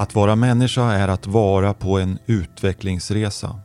Att 0.00 0.14
vara 0.14 0.36
människa 0.36 0.92
är 0.92 1.08
att 1.08 1.26
vara 1.26 1.74
på 1.74 1.98
en 1.98 2.18
utvecklingsresa. 2.26 3.60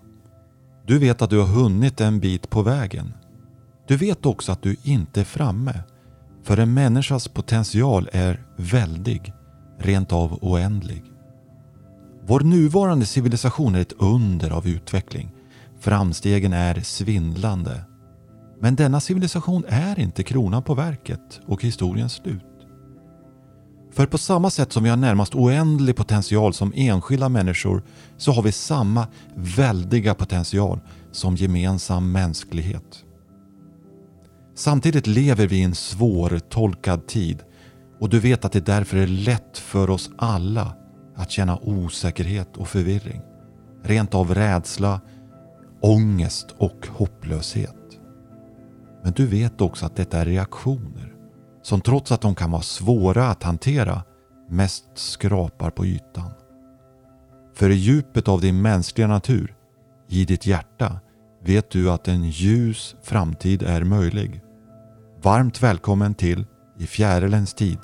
Du 0.86 1.00
vet 1.00 1.21
att 1.21 1.30
du 1.30 1.39
har 1.39 1.48
hunnit 1.48 2.02
en 2.02 2.20
bit 2.20 2.50
på 2.50 2.62
vägen. 2.62 3.14
Du 3.88 3.98
vet 3.98 4.26
också 4.26 4.52
att 4.52 4.62
du 4.62 4.76
inte 4.84 5.20
är 5.20 5.24
framme. 5.24 5.84
För 6.44 6.58
en 6.58 6.73
människas 6.73 7.27
potential 7.27 8.09
är 8.13 8.45
väldig, 8.55 9.34
rent 9.80 10.13
av 10.13 10.40
oändlig. 10.41 11.04
Vår 12.26 12.40
nuvarande 12.40 13.05
civilisation 13.05 13.76
är 13.76 13.81
ett 13.81 13.94
under 13.98 14.52
av 14.52 14.67
utveckling. 14.67 15.31
Framstegen 15.80 16.54
är 16.54 16.80
svindlande. 16.80 17.81
Men 18.62 18.76
denna 18.76 18.99
civilisation 18.99 19.66
är 19.67 19.99
inte 19.99 20.23
kronan 20.23 20.63
på 20.63 20.73
verket 20.73 21.40
och 21.45 21.63
historiens 21.63 22.13
slut. 22.13 22.55
För 23.95 24.05
på 24.05 24.17
samma 24.17 24.49
sätt 24.49 24.72
som 24.72 24.84
vi 24.84 24.90
har 24.90 24.98
närmast 24.98 25.35
oändlig 25.35 25.95
potential 25.95 26.54
som 26.54 26.73
enskilda 26.76 27.30
människor 27.30 27.84
så 28.18 28.31
har 28.31 28.41
vi 28.41 28.52
samma 28.52 29.08
väldiga 29.35 30.13
potential 30.13 30.80
som 31.12 31.35
gemensam 31.35 32.12
mänsklighet. 32.12 33.04
Samtidigt 34.55 35.08
lever 35.08 35.48
vi 35.48 35.58
i 35.58 35.63
en 35.63 35.76
svårtolkad 35.76 37.08
tid 37.08 37.44
och 37.99 38.09
du 38.09 38.20
vet 38.20 38.45
att 38.45 38.52
det 38.52 38.66
därför 38.66 38.98
är 38.98 39.08
lätt 39.08 39.58
för 39.58 39.90
oss 39.90 40.09
alla 40.18 40.76
att 41.16 41.32
känna 41.32 41.59
osäkerhet 41.59 42.57
och 42.57 42.68
förvirring. 42.68 43.21
Rent 43.84 44.13
av 44.13 44.35
rädsla, 44.35 45.02
ångest 45.82 46.55
och 46.57 46.88
hopplöshet. 46.91 47.99
Men 49.04 49.13
du 49.13 49.27
vet 49.27 49.62
också 49.62 49.85
att 49.85 49.96
detta 49.96 50.20
är 50.20 50.26
reaktioner 50.26 51.15
som 51.66 51.82
trots 51.82 52.12
att 52.12 52.22
de 52.22 52.36
kan 52.36 52.52
vara 52.52 52.62
svåra 52.62 53.28
att 53.28 53.44
hantera 53.44 54.04
mest 54.49 54.85
skrapar 54.94 55.72
på 55.72 55.85
ytan. 55.85 56.32
För 57.54 57.70
i 57.70 57.76
djupet 57.76 58.27
av 58.27 58.41
din 58.41 58.62
mänskliga 58.62 59.07
natur, 59.07 59.55
i 60.10 60.26
ditt 60.26 60.46
hjärta, 60.46 60.99
vet 61.44 61.70
du 61.70 61.91
att 61.91 62.07
en 62.07 62.30
ljus 62.30 62.96
framtid 63.04 63.63
är 63.63 63.84
möjlig. 63.84 64.41
Varmt 65.22 65.63
välkommen 65.63 66.13
till 66.13 66.46
I 66.80 66.88
fjärilens 66.88 67.53
tid. 67.53 67.79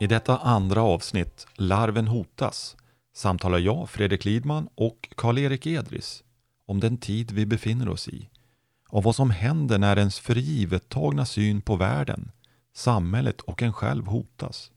I 0.00 0.06
detta 0.06 0.38
andra 0.38 0.82
avsnitt, 0.82 1.46
Larven 1.56 2.08
hotas, 2.08 2.76
samtalar 3.14 3.58
jag, 3.58 3.90
Fredrik 3.90 4.24
Lidman 4.24 4.68
och 4.74 5.08
Karl-Erik 5.16 5.66
Edris 5.66 6.22
om 6.66 6.80
den 6.80 6.96
tid 6.98 7.30
vi 7.30 7.46
befinner 7.46 7.88
oss 7.88 8.08
i 8.08 8.28
av 8.92 9.02
vad 9.02 9.16
som 9.16 9.30
händer 9.30 9.78
när 9.78 9.98
ens 9.98 10.18
förgivettagna 10.18 11.26
syn 11.26 11.60
på 11.60 11.76
världen, 11.76 12.30
samhället 12.74 13.40
och 13.40 13.62
en 13.62 13.72
själv 13.72 14.06
hotas. 14.06 14.70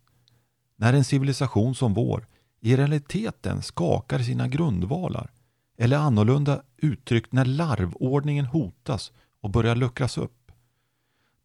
När 0.76 0.94
en 0.94 1.04
civilisation 1.04 1.76
som 1.76 1.94
vår 1.94 2.28
i 2.62 2.76
realiteten 2.76 3.62
skakar 3.62 4.20
sina 4.20 4.48
grundvalar 4.48 5.32
eller 5.78 5.98
annorlunda 5.98 6.62
uttryckt 6.78 7.32
när 7.32 7.46
larvordningen 7.46 8.46
hotas 8.46 9.12
och 9.42 9.50
börjar 9.50 9.76
luckras 9.76 10.18
upp. 10.18 10.52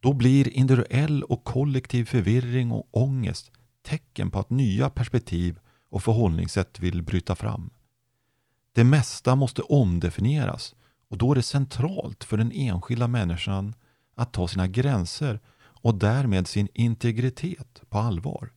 Då 0.01 0.13
blir 0.13 0.49
individuell 0.49 1.23
och 1.23 1.45
kollektiv 1.45 2.05
förvirring 2.05 2.73
och 2.73 2.89
ångest 2.91 3.51
tecken 3.83 4.31
på 4.31 4.39
att 4.39 4.51
nya 4.51 4.91
perspektiv 4.91 5.59
och 5.91 6.03
förhållningssätt 6.03 6.81
vill 6.81 7.03
bryta 7.03 7.35
fram. 7.35 7.71
Det 8.73 8.85
mesta 8.85 9.35
måste 9.35 9.63
omdefinieras 9.63 10.75
och 11.11 11.19
då 11.19 11.31
är 11.31 11.35
det 11.35 11.43
centralt 11.43 12.25
för 12.25 12.37
den 12.37 12.53
enskilda 12.53 13.09
människan 13.09 13.75
att 14.15 14.33
ta 14.33 14.49
sina 14.49 14.67
gränser 14.67 15.41
och 15.61 15.95
därmed 15.95 16.49
sin 16.49 16.69
integritet 16.75 17.83
på 17.89 17.99
allvar. 17.99 18.53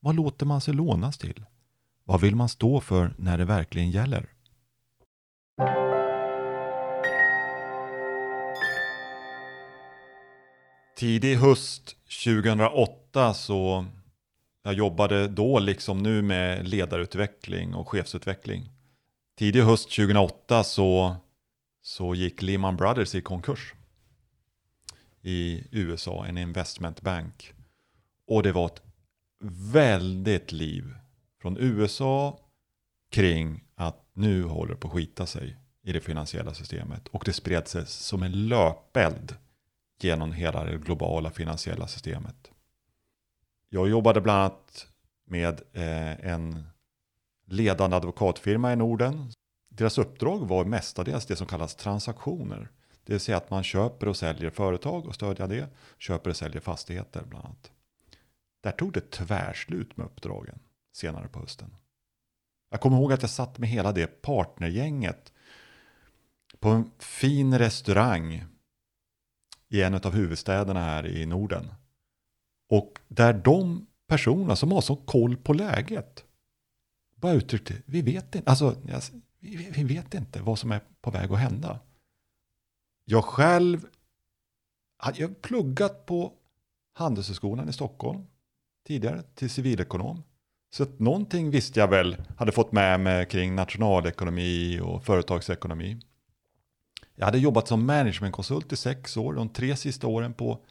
Vad 0.00 0.14
låter 0.14 0.46
man 0.46 0.60
sig 0.60 0.74
lånas 0.74 1.18
till? 1.18 1.44
Vad 2.04 2.20
vill 2.20 2.36
man 2.36 2.48
stå 2.48 2.80
för 2.80 3.14
när 3.18 3.38
det 3.38 3.44
verkligen 3.44 3.90
gäller? 3.90 4.28
Tidig 10.98 11.36
höst 11.36 11.96
2008 12.24 13.34
så 13.34 13.86
jag 14.62 14.74
jobbade 14.74 15.28
då 15.28 15.58
liksom 15.58 15.98
nu 15.98 16.22
med 16.22 16.68
ledarutveckling 16.68 17.74
och 17.74 17.88
chefsutveckling. 17.88 18.70
Tidig 19.38 19.62
höst 19.62 19.90
2008 19.90 20.64
så 20.64 21.16
så 21.86 22.14
gick 22.14 22.42
Lehman 22.42 22.76
Brothers 22.76 23.14
i 23.14 23.20
konkurs 23.20 23.74
i 25.22 25.64
USA, 25.70 26.26
en 26.26 26.38
investmentbank. 26.38 27.54
Och 28.26 28.42
det 28.42 28.52
var 28.52 28.66
ett 28.66 28.82
väldigt 29.72 30.52
liv 30.52 30.94
från 31.40 31.56
USA 31.56 32.40
kring 33.10 33.64
att 33.74 34.10
nu 34.12 34.44
håller 34.44 34.74
på 34.74 34.88
att 34.88 34.94
skita 34.94 35.26
sig 35.26 35.56
i 35.82 35.92
det 35.92 36.00
finansiella 36.00 36.54
systemet. 36.54 37.08
Och 37.08 37.22
det 37.24 37.32
spred 37.32 37.68
sig 37.68 37.86
som 37.86 38.22
en 38.22 38.48
löpeld 38.48 39.36
genom 40.00 40.32
hela 40.32 40.64
det 40.64 40.78
globala 40.78 41.30
finansiella 41.30 41.86
systemet. 41.86 42.50
Jag 43.68 43.88
jobbade 43.88 44.20
bland 44.20 44.40
annat 44.40 44.86
med 45.26 45.60
eh, 45.72 46.30
en 46.30 46.64
ledande 47.46 47.96
advokatfirma 47.96 48.72
i 48.72 48.76
Norden 48.76 49.32
deras 49.76 49.98
uppdrag 49.98 50.48
var 50.48 50.64
mestadels 50.64 51.26
det 51.26 51.36
som 51.36 51.46
kallas 51.46 51.74
transaktioner. 51.74 52.70
Det 53.04 53.12
vill 53.12 53.20
säga 53.20 53.36
att 53.36 53.50
man 53.50 53.64
köper 53.64 54.08
och 54.08 54.16
säljer 54.16 54.50
företag 54.50 55.06
och 55.06 55.14
stödjer 55.14 55.48
det. 55.48 55.68
Köper 55.98 56.30
och 56.30 56.36
säljer 56.36 56.60
fastigheter 56.60 57.24
bland 57.24 57.44
annat. 57.44 57.70
Där 58.60 58.72
tog 58.72 58.92
det 58.92 59.10
tvärslut 59.10 59.96
med 59.96 60.06
uppdragen 60.06 60.58
senare 60.92 61.28
på 61.28 61.40
hösten. 61.40 61.76
Jag 62.70 62.80
kommer 62.80 62.96
ihåg 62.96 63.12
att 63.12 63.22
jag 63.22 63.30
satt 63.30 63.58
med 63.58 63.68
hela 63.68 63.92
det 63.92 64.22
partnergänget 64.22 65.32
på 66.60 66.68
en 66.68 66.90
fin 66.98 67.58
restaurang 67.58 68.44
i 69.68 69.82
en 69.82 69.94
av 69.94 70.14
huvudstäderna 70.14 70.80
här 70.80 71.06
i 71.06 71.26
Norden. 71.26 71.74
Och 72.68 72.98
där 73.08 73.32
de 73.32 73.86
personerna 74.06 74.56
som 74.56 74.72
har 74.72 74.80
så 74.80 74.96
koll 74.96 75.36
på 75.36 75.52
läget 75.52 76.24
bara 77.14 77.32
uttryckte, 77.32 77.74
vi 77.86 78.02
vet 78.02 78.34
inte, 78.34 78.50
alltså 78.50 78.76
vi 79.44 79.84
vet 79.84 80.14
inte 80.14 80.42
vad 80.42 80.58
som 80.58 80.72
är 80.72 80.80
på 81.00 81.10
väg 81.10 81.32
att 81.32 81.38
hända. 81.38 81.80
Jag 83.04 83.24
själv 83.24 83.86
hade 84.96 85.28
pluggat 85.28 86.06
på 86.06 86.32
Handelshögskolan 86.92 87.68
i 87.68 87.72
Stockholm 87.72 88.26
tidigare 88.86 89.22
till 89.22 89.50
civilekonom. 89.50 90.22
Så 90.70 90.82
att 90.82 90.98
någonting 90.98 91.50
visste 91.50 91.80
jag 91.80 91.88
väl, 91.88 92.16
hade 92.36 92.52
fått 92.52 92.72
med 92.72 93.00
mig 93.00 93.28
kring 93.28 93.54
nationalekonomi 93.54 94.80
och 94.80 95.04
företagsekonomi. 95.04 96.00
Jag 97.14 97.26
hade 97.26 97.38
jobbat 97.38 97.68
som 97.68 97.86
managementkonsult 97.86 98.72
i 98.72 98.76
sex 98.76 99.16
år, 99.16 99.34
de 99.34 99.48
tre 99.48 99.76
sista 99.76 100.06
åren 100.06 100.34
på 100.34 100.64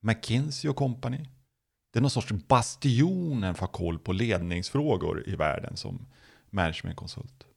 McKinsey 0.00 0.72
Company. 0.72 1.26
Det 1.92 1.98
är 1.98 2.00
någon 2.00 2.10
sorts 2.10 2.32
bastionen 2.32 3.54
för 3.54 3.66
koll 3.66 3.98
på 3.98 4.12
ledningsfrågor 4.12 5.28
i 5.28 5.36
världen 5.36 5.76
som 5.76 6.06
managementkonsult. 6.50 7.47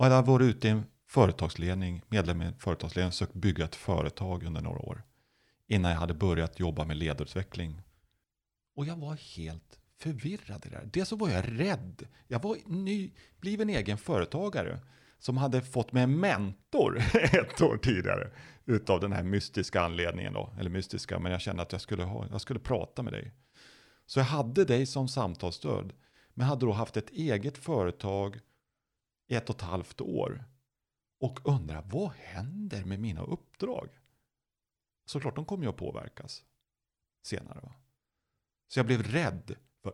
Och 0.00 0.06
jag 0.06 0.10
hade 0.10 0.30
varit 0.30 0.56
ute 0.56 0.68
i 0.68 0.70
en 0.70 0.84
företagsledning, 1.06 2.02
medlem 2.08 2.42
i 2.42 2.44
en 2.44 2.58
företagsledning, 2.58 3.08
och 3.08 3.14
sökt 3.14 3.34
bygga 3.34 3.64
ett 3.64 3.74
företag 3.74 4.44
under 4.44 4.60
några 4.60 4.78
år. 4.78 5.02
Innan 5.66 5.90
jag 5.90 5.98
hade 5.98 6.14
börjat 6.14 6.60
jobba 6.60 6.84
med 6.84 6.96
ledarutveckling. 6.96 7.82
Och 8.76 8.86
jag 8.86 8.96
var 8.96 9.14
helt 9.36 9.78
förvirrad 9.98 10.66
i 10.66 10.68
det 10.68 10.76
där. 10.76 10.88
Dels 10.92 11.08
så 11.08 11.16
var 11.16 11.28
jag 11.28 11.60
rädd. 11.60 12.06
Jag 12.28 12.42
var 12.42 12.56
nybliven 12.66 13.70
egen 13.70 13.98
företagare 13.98 14.80
som 15.18 15.36
hade 15.36 15.62
fått 15.62 15.92
mig 15.92 16.02
en 16.02 16.20
mentor 16.20 16.98
ett 17.14 17.60
år 17.60 17.76
tidigare. 17.76 18.30
Utav 18.64 19.00
den 19.00 19.12
här 19.12 19.22
mystiska 19.22 19.80
anledningen 19.80 20.32
då. 20.32 20.54
Eller 20.58 20.70
mystiska, 20.70 21.18
men 21.18 21.32
jag 21.32 21.40
kände 21.40 21.62
att 21.62 21.72
jag 21.72 21.80
skulle, 21.80 22.02
ha, 22.02 22.26
jag 22.30 22.40
skulle 22.40 22.60
prata 22.60 23.02
med 23.02 23.12
dig. 23.12 23.32
Så 24.06 24.20
jag 24.20 24.24
hade 24.24 24.64
dig 24.64 24.86
som 24.86 25.08
samtalsstöd. 25.08 25.92
Men 26.34 26.46
hade 26.46 26.66
då 26.66 26.72
haft 26.72 26.96
ett 26.96 27.10
eget 27.10 27.58
företag 27.58 28.40
i 29.30 29.34
ett 29.34 29.50
och 29.50 29.56
ett 29.56 29.62
halvt 29.62 30.00
år 30.00 30.44
och 31.20 31.48
undrar 31.48 31.82
vad 31.82 32.10
händer 32.10 32.84
med 32.84 33.00
mina 33.00 33.22
uppdrag? 33.22 33.88
Såklart, 35.06 35.36
de 35.36 35.44
kommer 35.44 35.64
ju 35.64 35.70
att 35.70 35.76
påverkas 35.76 36.44
senare. 37.22 37.60
Va? 37.62 37.74
Så 38.68 38.78
jag 38.78 38.86
blev 38.86 39.02
rädd. 39.02 39.56
För, 39.82 39.92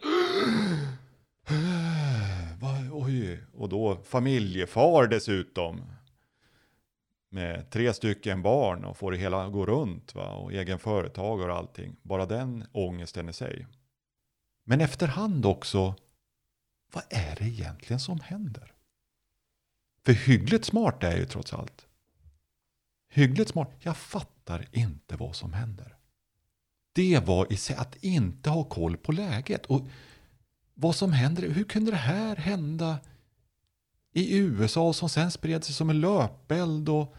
Oj, 2.93 3.45
och 3.53 3.69
då 3.69 3.97
familjefar 3.97 5.07
dessutom. 5.07 5.93
Med 7.29 7.71
tre 7.71 7.95
stycken 7.95 8.43
barn 8.43 8.85
och 8.85 8.97
får 8.97 9.13
det 9.13 9.19
hela 9.19 9.45
att 9.45 9.53
gå 9.53 9.67
runt. 9.67 10.15
Va? 10.15 10.29
Och 10.29 10.53
egen 10.53 10.79
företagare 10.79 11.53
och 11.53 11.59
allting. 11.59 11.97
Bara 12.03 12.27
den 12.27 12.67
ångesten 12.73 13.29
i 13.29 13.33
sig. 13.33 13.67
Men 14.65 14.81
efterhand 14.81 15.47
också, 15.47 15.95
vad 16.93 17.05
är 17.11 17.37
det 17.37 17.45
egentligen 17.45 18.01
som 18.01 18.21
händer? 18.21 18.76
För 20.07 20.13
hyggligt 20.13 20.65
smart 20.65 21.03
är 21.05 21.11
jag 21.11 21.19
ju 21.19 21.27
trots 21.27 21.53
allt. 21.53 21.87
Hyggligt 23.13 23.51
smart. 23.51 23.71
Jag 23.79 23.97
fattar 23.97 24.69
inte 24.73 25.17
vad 25.17 25.37
som 25.37 25.53
händer. 25.53 25.97
Det 26.93 27.27
var 27.27 27.53
i 27.53 27.57
sig 27.57 27.77
att 27.77 27.97
inte 28.05 28.51
ha 28.51 28.65
koll 28.65 28.97
på 28.97 29.13
läget. 29.13 29.67
Och 29.67 29.89
vad 30.75 30.97
som 30.97 31.13
händer. 31.13 31.49
Hur 31.49 31.65
kunde 31.65 31.91
det 31.91 31.97
här 31.97 32.37
hända 32.37 32.99
i 34.13 34.37
USA 34.37 34.93
som 34.93 35.09
sen 35.09 35.31
spred 35.31 35.65
sig 35.65 35.75
som 35.75 35.91
en 35.91 36.01
löpeld 36.01 36.89
och 36.89 37.15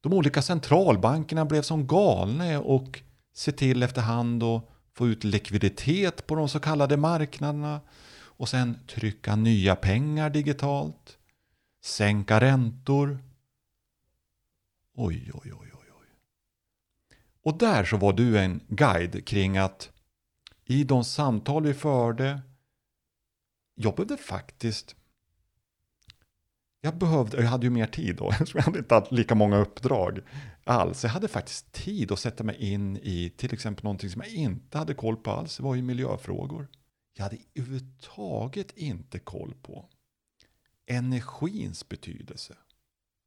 de 0.00 0.12
olika 0.12 0.42
centralbankerna 0.42 1.44
blev 1.44 1.62
som 1.62 1.86
galna 1.86 2.60
och 2.60 3.02
se 3.34 3.52
till 3.52 3.82
efterhand 3.82 4.42
att 4.42 4.68
få 4.94 5.08
ut 5.08 5.24
likviditet 5.24 6.26
på 6.26 6.34
de 6.34 6.48
så 6.48 6.60
kallade 6.60 6.96
marknaderna 6.96 7.80
och 8.14 8.48
sen 8.48 8.78
trycka 8.88 9.36
nya 9.36 9.76
pengar 9.76 10.30
digitalt, 10.30 11.18
sänka 11.82 12.40
räntor. 12.40 13.18
Oj, 14.94 15.30
oj, 15.34 15.52
oj, 15.52 15.70
oj, 15.72 15.90
oj. 16.00 16.06
Och 17.42 17.58
där 17.58 17.84
så 17.84 17.96
var 17.96 18.12
du 18.12 18.38
en 18.38 18.60
guide 18.68 19.26
kring 19.26 19.58
att 19.58 19.90
i 20.64 20.84
de 20.84 21.04
samtal 21.04 21.62
vi 21.62 21.74
förde, 21.74 22.42
jag 23.74 23.94
behövde 23.94 24.16
faktiskt 24.16 24.96
jag 26.84 26.96
behövde, 26.98 27.36
jag 27.36 27.48
hade 27.48 27.66
ju 27.66 27.70
mer 27.70 27.86
tid 27.86 28.16
då, 28.16 28.32
så 28.46 28.58
jag 28.58 28.62
hade 28.62 28.78
inte 28.78 28.94
haft 28.94 29.12
lika 29.12 29.34
många 29.34 29.56
uppdrag 29.56 30.20
alls. 30.64 31.04
Jag 31.04 31.10
hade 31.10 31.28
faktiskt 31.28 31.72
tid 31.72 32.12
att 32.12 32.18
sätta 32.18 32.44
mig 32.44 32.72
in 32.72 32.96
i 32.96 33.30
till 33.36 33.54
exempel 33.54 33.84
någonting 33.84 34.10
som 34.10 34.22
jag 34.24 34.30
inte 34.30 34.78
hade 34.78 34.94
koll 34.94 35.16
på 35.16 35.30
alls, 35.30 35.56
det 35.56 35.62
var 35.62 35.74
ju 35.74 35.82
miljöfrågor. 35.82 36.68
Jag 37.14 37.24
hade 37.24 37.38
överhuvudtaget 37.54 38.76
inte 38.76 39.18
koll 39.18 39.54
på 39.62 39.88
energins 40.86 41.88
betydelse 41.88 42.56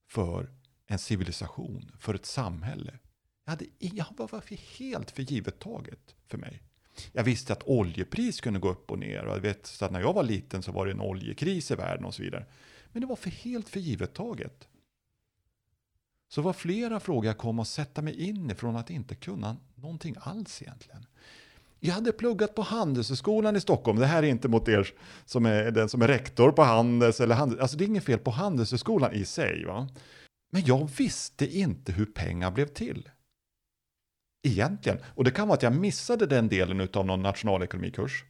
för 0.08 0.52
en 0.88 1.00
civilisation, 1.00 1.92
för 2.00 2.14
ett 2.14 2.26
samhälle. 2.26 3.00
Jag, 3.46 3.52
hade, 3.52 3.66
jag 3.80 4.06
var 4.18 4.78
helt 4.78 5.12
för 5.12 5.24
givet 5.24 5.60
taget 5.60 6.16
för 6.28 6.38
mig. 6.38 6.62
Jag 7.12 7.24
visste 7.24 7.54
att 7.54 7.64
oljepris 7.64 8.42
kunde 8.42 8.60
gå 8.60 8.70
upp 8.70 8.92
och 8.92 9.00
ner 9.00 9.26
och 9.26 9.36
jag 9.36 9.42
vet 9.42 9.82
att 9.82 9.92
när 9.92 10.00
jag 10.00 10.14
var 10.14 10.24
liten 10.24 10.64
så 10.64 10.72
var 10.72 10.86
det 10.86 10.92
en 10.92 11.02
oljekris 11.02 11.72
i 11.72 11.76
världen 11.76 12.06
och 12.06 12.16
så 12.16 12.24
vidare. 12.24 12.46
Men 12.92 13.02
det 13.02 13.08
var 13.08 13.16
för 13.16 13.30
helt 13.30 13.70
för 13.70 13.80
givet 13.80 14.14
taget. 14.14 14.68
Så 16.28 16.42
det 16.42 16.46
var 16.46 16.54
flera 16.54 17.00
frågor 17.00 17.26
jag 17.26 17.38
kom 17.38 17.60
att 17.60 17.68
sätta 17.68 18.02
mig 18.02 18.30
in 18.30 18.52
i 18.52 18.56
från 18.56 18.76
att 18.76 18.90
inte 18.90 19.16
kunna 19.16 19.58
någonting 19.76 20.16
alls 20.20 20.62
egentligen. 20.62 21.06
Jag 21.86 21.94
hade 21.94 22.12
pluggat 22.12 22.56
på 22.56 22.62
Handelshögskolan 22.62 23.56
i 23.56 23.62
Stockholm. 23.62 24.00
Det 24.00 24.06
här 24.06 24.24
är 24.24 24.28
inte 24.28 24.48
mot 24.48 24.68
er 24.68 24.94
som 25.26 25.46
är 25.46 25.72
den 25.72 25.90
som 25.90 26.02
är 26.02 26.08
rektor 26.08 26.52
på 26.52 26.64
Handels. 26.64 27.22
Eller 27.22 27.36
handels, 27.36 27.62
alltså 27.62 27.78
det 27.78 27.84
är 27.84 27.88
inget 27.88 28.04
fel 28.04 28.20
på 28.20 28.32
Handelshögskolan 28.32 29.14
i 29.14 29.26
sig. 29.26 29.66
Va? 29.66 29.90
Men 30.52 30.66
jag 30.66 30.90
visste 30.98 31.58
inte 31.58 31.92
hur 31.92 32.06
pengar 32.06 32.52
blev 32.52 32.66
till. 32.66 33.10
Egentligen. 34.48 35.00
Och 35.06 35.24
det 35.24 35.32
kan 35.32 35.48
vara 35.48 35.58
att 35.58 35.64
jag 35.64 35.76
missade 35.76 36.26
den 36.26 36.48
delen 36.48 36.90
av 36.94 37.06
någon 37.06 37.22
nationalekonomikurs. 37.22 38.24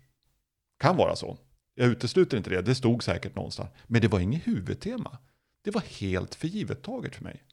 Kan 0.79 0.97
vara 0.97 1.15
så. 1.15 1.37
Jag 1.75 1.87
utesluter 1.87 2.37
inte 2.37 2.49
det, 2.49 2.61
det 2.61 2.75
stod 2.75 3.03
säkert 3.03 3.35
någonstans. 3.35 3.69
Men 3.87 4.01
det 4.01 4.07
var 4.07 4.19
inget 4.19 4.47
huvudtema. 4.47 5.17
Det 5.63 5.71
var 5.71 5.81
helt 5.81 6.35
för 6.35 6.47
givet 6.47 6.83
taget 6.83 7.15
för 7.15 7.23
mig. 7.23 7.43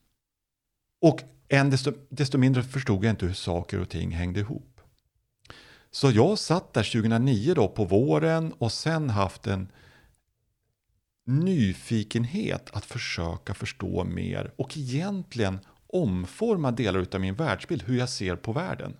Och 1.01 1.21
än 1.47 1.69
desto, 1.69 1.91
desto 2.09 2.37
mindre 2.37 2.63
förstod 2.63 3.05
jag 3.05 3.09
inte 3.11 3.25
hur 3.25 3.33
saker 3.33 3.79
och 3.79 3.89
ting 3.89 4.11
hängde 4.11 4.39
ihop. 4.39 4.72
Så 5.95 6.11
jag 6.11 6.39
satt 6.39 6.73
där 6.73 6.83
2009 6.83 7.53
då 7.53 7.67
på 7.67 7.85
våren 7.85 8.53
och 8.53 8.71
sen 8.71 9.09
haft 9.09 9.47
en 9.47 9.67
nyfikenhet 11.25 12.69
att 12.73 12.85
försöka 12.85 13.53
förstå 13.53 14.03
mer 14.03 14.53
och 14.55 14.77
egentligen 14.77 15.59
omforma 15.87 16.71
delar 16.71 17.07
av 17.13 17.21
min 17.21 17.35
världsbild, 17.35 17.83
hur 17.83 17.97
jag 17.97 18.09
ser 18.09 18.35
på 18.35 18.53
världen. 18.53 18.97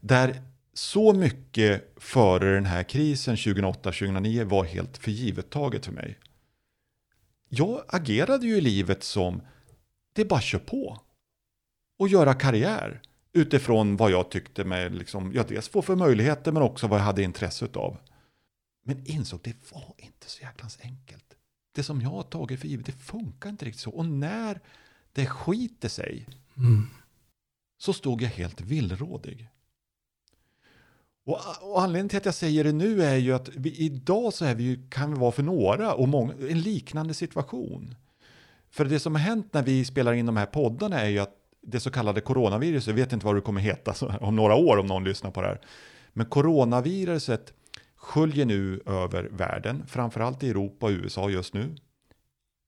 Där 0.00 0.42
så 0.74 1.12
mycket 1.12 1.94
före 1.96 2.54
den 2.54 2.66
här 2.66 2.82
krisen 2.82 3.36
2008-2009 3.36 4.44
var 4.44 4.64
helt 4.64 4.98
förgivettaget 4.98 5.84
för 5.84 5.92
mig. 5.92 6.18
Jag 7.48 7.84
agerade 7.88 8.46
ju 8.46 8.56
i 8.56 8.60
livet 8.60 9.02
som 9.02 9.42
det 10.12 10.24
bara 10.24 10.40
kör 10.40 10.58
på 10.58 11.00
och 11.98 12.08
göra 12.08 12.34
karriär 12.34 13.02
utifrån 13.32 13.96
vad 13.96 14.10
jag 14.10 14.30
tyckte 14.30 14.64
mig 14.64 14.90
liksom, 14.90 15.32
ja, 15.34 15.44
dels 15.48 15.68
få 15.68 15.82
för 15.82 15.96
möjligheter 15.96 16.52
men 16.52 16.62
också 16.62 16.86
vad 16.86 16.98
jag 16.98 17.04
hade 17.04 17.22
intresse 17.22 17.68
av. 17.74 17.96
Men 18.84 19.06
insåg 19.06 19.40
det 19.42 19.72
var 19.72 19.94
inte 19.96 20.30
så 20.30 20.42
jäkla 20.42 20.68
enkelt. 20.82 21.24
Det 21.74 21.82
som 21.82 22.00
jag 22.00 22.10
har 22.10 22.22
tagit 22.22 22.60
för 22.60 22.68
givet, 22.68 22.86
det 22.86 22.92
funkar 22.92 23.50
inte 23.50 23.64
riktigt 23.64 23.82
så. 23.82 23.90
Och 23.90 24.06
när 24.06 24.60
det 25.12 25.26
skiter 25.26 25.88
sig 25.88 26.26
mm. 26.56 26.86
så 27.78 27.92
stod 27.92 28.22
jag 28.22 28.28
helt 28.28 28.60
villrådig. 28.60 29.48
Och, 31.24 31.38
och, 31.60 31.82
anledningen 31.82 32.08
till 32.08 32.18
att 32.18 32.24
jag 32.24 32.34
säger 32.34 32.64
det 32.64 32.72
nu 32.72 33.02
är 33.02 33.16
ju 33.16 33.32
att 33.32 33.48
vi, 33.48 33.76
idag 33.76 34.32
så 34.32 34.44
är 34.44 34.54
vi 34.54 34.62
ju, 34.64 34.88
kan 34.88 35.12
vi 35.12 35.18
vara 35.18 35.32
för 35.32 35.42
några 35.42 35.94
och 35.94 36.08
många, 36.08 36.32
en 36.32 36.60
liknande 36.60 37.14
situation. 37.14 37.94
För 38.70 38.84
det 38.84 39.00
som 39.00 39.14
har 39.14 39.22
hänt 39.22 39.52
när 39.52 39.62
vi 39.62 39.84
spelar 39.84 40.12
in 40.12 40.26
de 40.26 40.36
här 40.36 40.46
poddarna 40.46 41.00
är 41.00 41.08
ju 41.08 41.18
att 41.18 41.41
det 41.62 41.80
så 41.80 41.90
kallade 41.90 42.20
coronaviruset, 42.20 42.86
jag 42.86 42.94
vet 42.94 43.12
inte 43.12 43.26
vad 43.26 43.34
det 43.34 43.40
kommer 43.40 43.60
heta 43.60 44.18
om 44.20 44.36
några 44.36 44.54
år 44.54 44.76
om 44.76 44.86
någon 44.86 45.04
lyssnar 45.04 45.30
på 45.30 45.42
det 45.42 45.48
här, 45.48 45.60
men 46.12 46.26
coronaviruset 46.26 47.52
sköljer 47.96 48.46
nu 48.46 48.80
över 48.86 49.24
världen, 49.24 49.86
framförallt 49.86 50.42
i 50.42 50.50
Europa 50.50 50.86
och 50.86 50.92
USA 50.92 51.30
just 51.30 51.54
nu. 51.54 51.74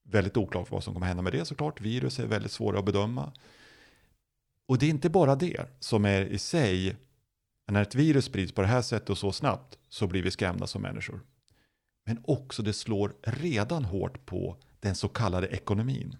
Väldigt 0.07 0.37
oklart 0.37 0.71
vad 0.71 0.83
som 0.83 0.93
kommer 0.93 1.07
hända 1.07 1.23
med 1.23 1.33
det 1.33 1.45
såklart, 1.45 1.81
virus 1.81 2.19
är 2.19 2.27
väldigt 2.27 2.51
svåra 2.51 2.79
att 2.79 2.85
bedöma. 2.85 3.31
Och 4.67 4.77
det 4.77 4.85
är 4.85 4.89
inte 4.89 5.09
bara 5.09 5.35
det 5.35 5.65
som 5.79 6.05
är 6.05 6.21
i 6.21 6.37
sig 6.37 6.95
när 7.67 7.81
ett 7.81 7.95
virus 7.95 8.25
sprids 8.25 8.51
på 8.51 8.61
det 8.61 8.67
här 8.67 8.81
sättet 8.81 9.09
och 9.09 9.17
så 9.17 9.31
snabbt 9.31 9.77
så 9.89 10.07
blir 10.07 10.23
vi 10.23 10.31
skrämda 10.31 10.67
som 10.67 10.81
människor. 10.81 11.19
Men 12.05 12.19
också 12.23 12.63
det 12.63 12.73
slår 12.73 13.13
redan 13.23 13.85
hårt 13.85 14.25
på 14.25 14.57
den 14.79 14.95
så 14.95 15.07
kallade 15.07 15.47
ekonomin. 15.47 16.17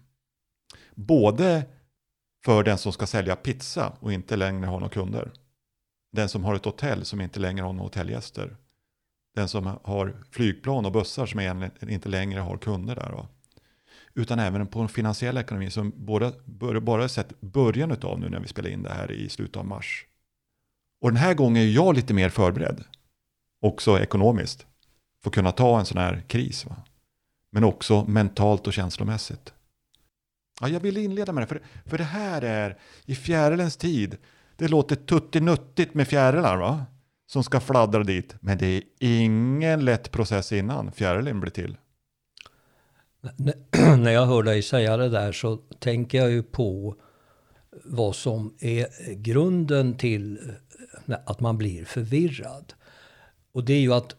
Både 0.95 1.65
för 2.45 2.63
den 2.63 2.77
som 2.77 2.93
ska 2.93 3.07
sälja 3.07 3.35
pizza 3.35 3.93
och 3.99 4.13
inte 4.13 4.35
längre 4.35 4.65
har 4.65 4.79
några 4.79 4.93
kunder. 4.93 5.31
Den 6.11 6.29
som 6.29 6.43
har 6.43 6.55
ett 6.55 6.65
hotell 6.65 7.05
som 7.05 7.21
inte 7.21 7.39
längre 7.39 7.65
har 7.65 7.73
några 7.73 7.85
hotellgäster. 7.85 8.55
Den 9.35 9.47
som 9.47 9.77
har 9.83 10.15
flygplan 10.31 10.85
och 10.85 10.91
bussar 10.91 11.25
som 11.25 11.69
inte 11.89 12.09
längre 12.09 12.39
har 12.39 12.57
kunder 12.57 12.95
där. 12.95 13.11
Va? 13.11 13.27
Utan 14.13 14.39
även 14.39 14.67
på 14.67 14.79
den 14.79 14.87
finansiella 14.87 15.41
ekonomin 15.41 15.71
som 15.71 15.93
bara, 15.95 16.31
bara 16.81 17.09
sett 17.09 17.41
början 17.41 17.91
av 18.01 18.19
nu 18.19 18.29
när 18.29 18.39
vi 18.39 18.47
spelar 18.47 18.69
in 18.69 18.83
det 18.83 18.93
här 18.93 19.11
i 19.11 19.29
slutet 19.29 19.57
av 19.57 19.65
mars. 19.65 20.05
Och 21.01 21.09
den 21.09 21.17
här 21.17 21.33
gången 21.33 21.63
är 21.63 21.67
jag 21.67 21.95
lite 21.95 22.13
mer 22.13 22.29
förberedd. 22.29 22.83
Också 23.61 23.99
ekonomiskt. 23.99 24.65
För 25.23 25.29
att 25.29 25.35
kunna 25.35 25.51
ta 25.51 25.79
en 25.79 25.85
sån 25.85 25.97
här 25.97 26.23
kris. 26.27 26.65
Va? 26.65 26.75
Men 27.49 27.63
också 27.63 28.05
mentalt 28.05 28.67
och 28.67 28.73
känslomässigt. 28.73 29.53
Ja, 30.61 30.67
jag 30.69 30.79
vill 30.79 30.97
inleda 30.97 31.31
med 31.31 31.43
det, 31.43 31.47
för, 31.47 31.61
för 31.85 31.97
det 31.97 32.03
här 32.03 32.41
är 32.41 32.77
i 33.05 33.15
fjärilens 33.15 33.77
tid. 33.77 34.17
Det 34.55 34.67
låter 34.67 34.95
tuttinuttigt 34.95 35.93
med 35.93 36.07
fjärilar 36.07 36.57
va? 36.57 36.85
Som 37.27 37.43
ska 37.43 37.59
fladdra 37.59 38.03
dit. 38.03 38.35
Men 38.39 38.57
det 38.57 38.65
är 38.67 38.83
ingen 38.99 39.85
lätt 39.85 40.11
process 40.11 40.51
innan 40.51 40.91
fjärilen 40.91 41.39
blir 41.39 41.51
till. 41.51 41.77
När 43.97 44.11
jag 44.11 44.25
hör 44.25 44.43
dig 44.43 44.61
säga 44.61 44.97
det 44.97 45.09
där 45.09 45.31
så 45.31 45.57
tänker 45.57 46.17
jag 46.17 46.31
ju 46.31 46.43
på 46.43 46.95
vad 47.83 48.15
som 48.15 48.55
är 48.59 49.13
grunden 49.15 49.97
till 49.97 50.39
eh, 51.07 51.17
att 51.25 51.39
man 51.39 51.57
blir 51.57 51.85
förvirrad. 51.85 52.73
Och 53.51 53.65
det 53.65 53.73
är 53.73 53.79
ju 53.79 53.93
att 53.93 54.15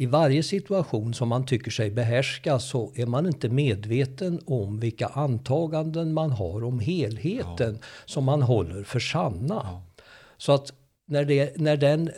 i 0.00 0.06
varje 0.06 0.42
situation 0.42 1.14
som 1.14 1.28
man 1.28 1.46
tycker 1.46 1.70
sig 1.70 1.90
behärska 1.90 2.58
så 2.58 2.92
är 2.94 3.06
man 3.06 3.26
inte 3.26 3.48
medveten 3.48 4.40
om 4.46 4.80
vilka 4.80 5.06
antaganden 5.06 6.14
man 6.14 6.30
har 6.30 6.64
om 6.64 6.80
helheten 6.80 7.78
ja. 7.80 7.86
som 8.04 8.24
man 8.24 8.42
håller 8.42 8.82
för 8.82 9.00
sanna. 9.00 9.54
Ja. 9.64 9.82
Så 10.36 10.52
att 10.52 10.72
när, 11.06 11.24
det, 11.24 11.56
när 11.56 11.76
den 11.76 12.10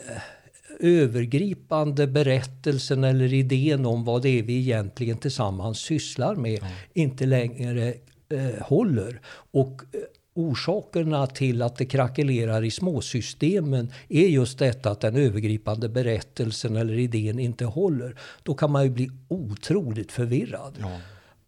övergripande 0.79 2.07
berättelsen 2.07 3.03
eller 3.03 3.33
idén 3.33 3.85
om 3.85 4.03
vad 4.03 4.21
det 4.21 4.39
är 4.39 4.43
vi 4.43 4.59
egentligen 4.59 5.17
tillsammans 5.17 5.79
sysslar 5.79 6.35
med 6.35 6.59
ja. 6.61 6.67
inte 6.93 7.25
längre 7.25 7.93
eh, 8.29 8.61
håller 8.61 9.21
och 9.51 9.81
eh, 9.93 9.99
orsakerna 10.33 11.27
till 11.27 11.61
att 11.61 11.75
det 11.75 11.85
krackelerar 11.85 12.63
i 12.63 12.71
småsystemen 12.71 13.91
är 14.09 14.27
just 14.27 14.59
detta 14.59 14.91
att 14.91 15.01
den 15.01 15.15
övergripande 15.15 15.89
berättelsen 15.89 16.75
eller 16.75 16.93
idén 16.93 17.39
inte 17.39 17.65
håller. 17.65 18.19
Då 18.43 18.53
kan 18.53 18.71
man 18.71 18.83
ju 18.83 18.89
bli 18.89 19.09
otroligt 19.27 20.11
förvirrad. 20.11 20.77
Ja. 20.79 20.99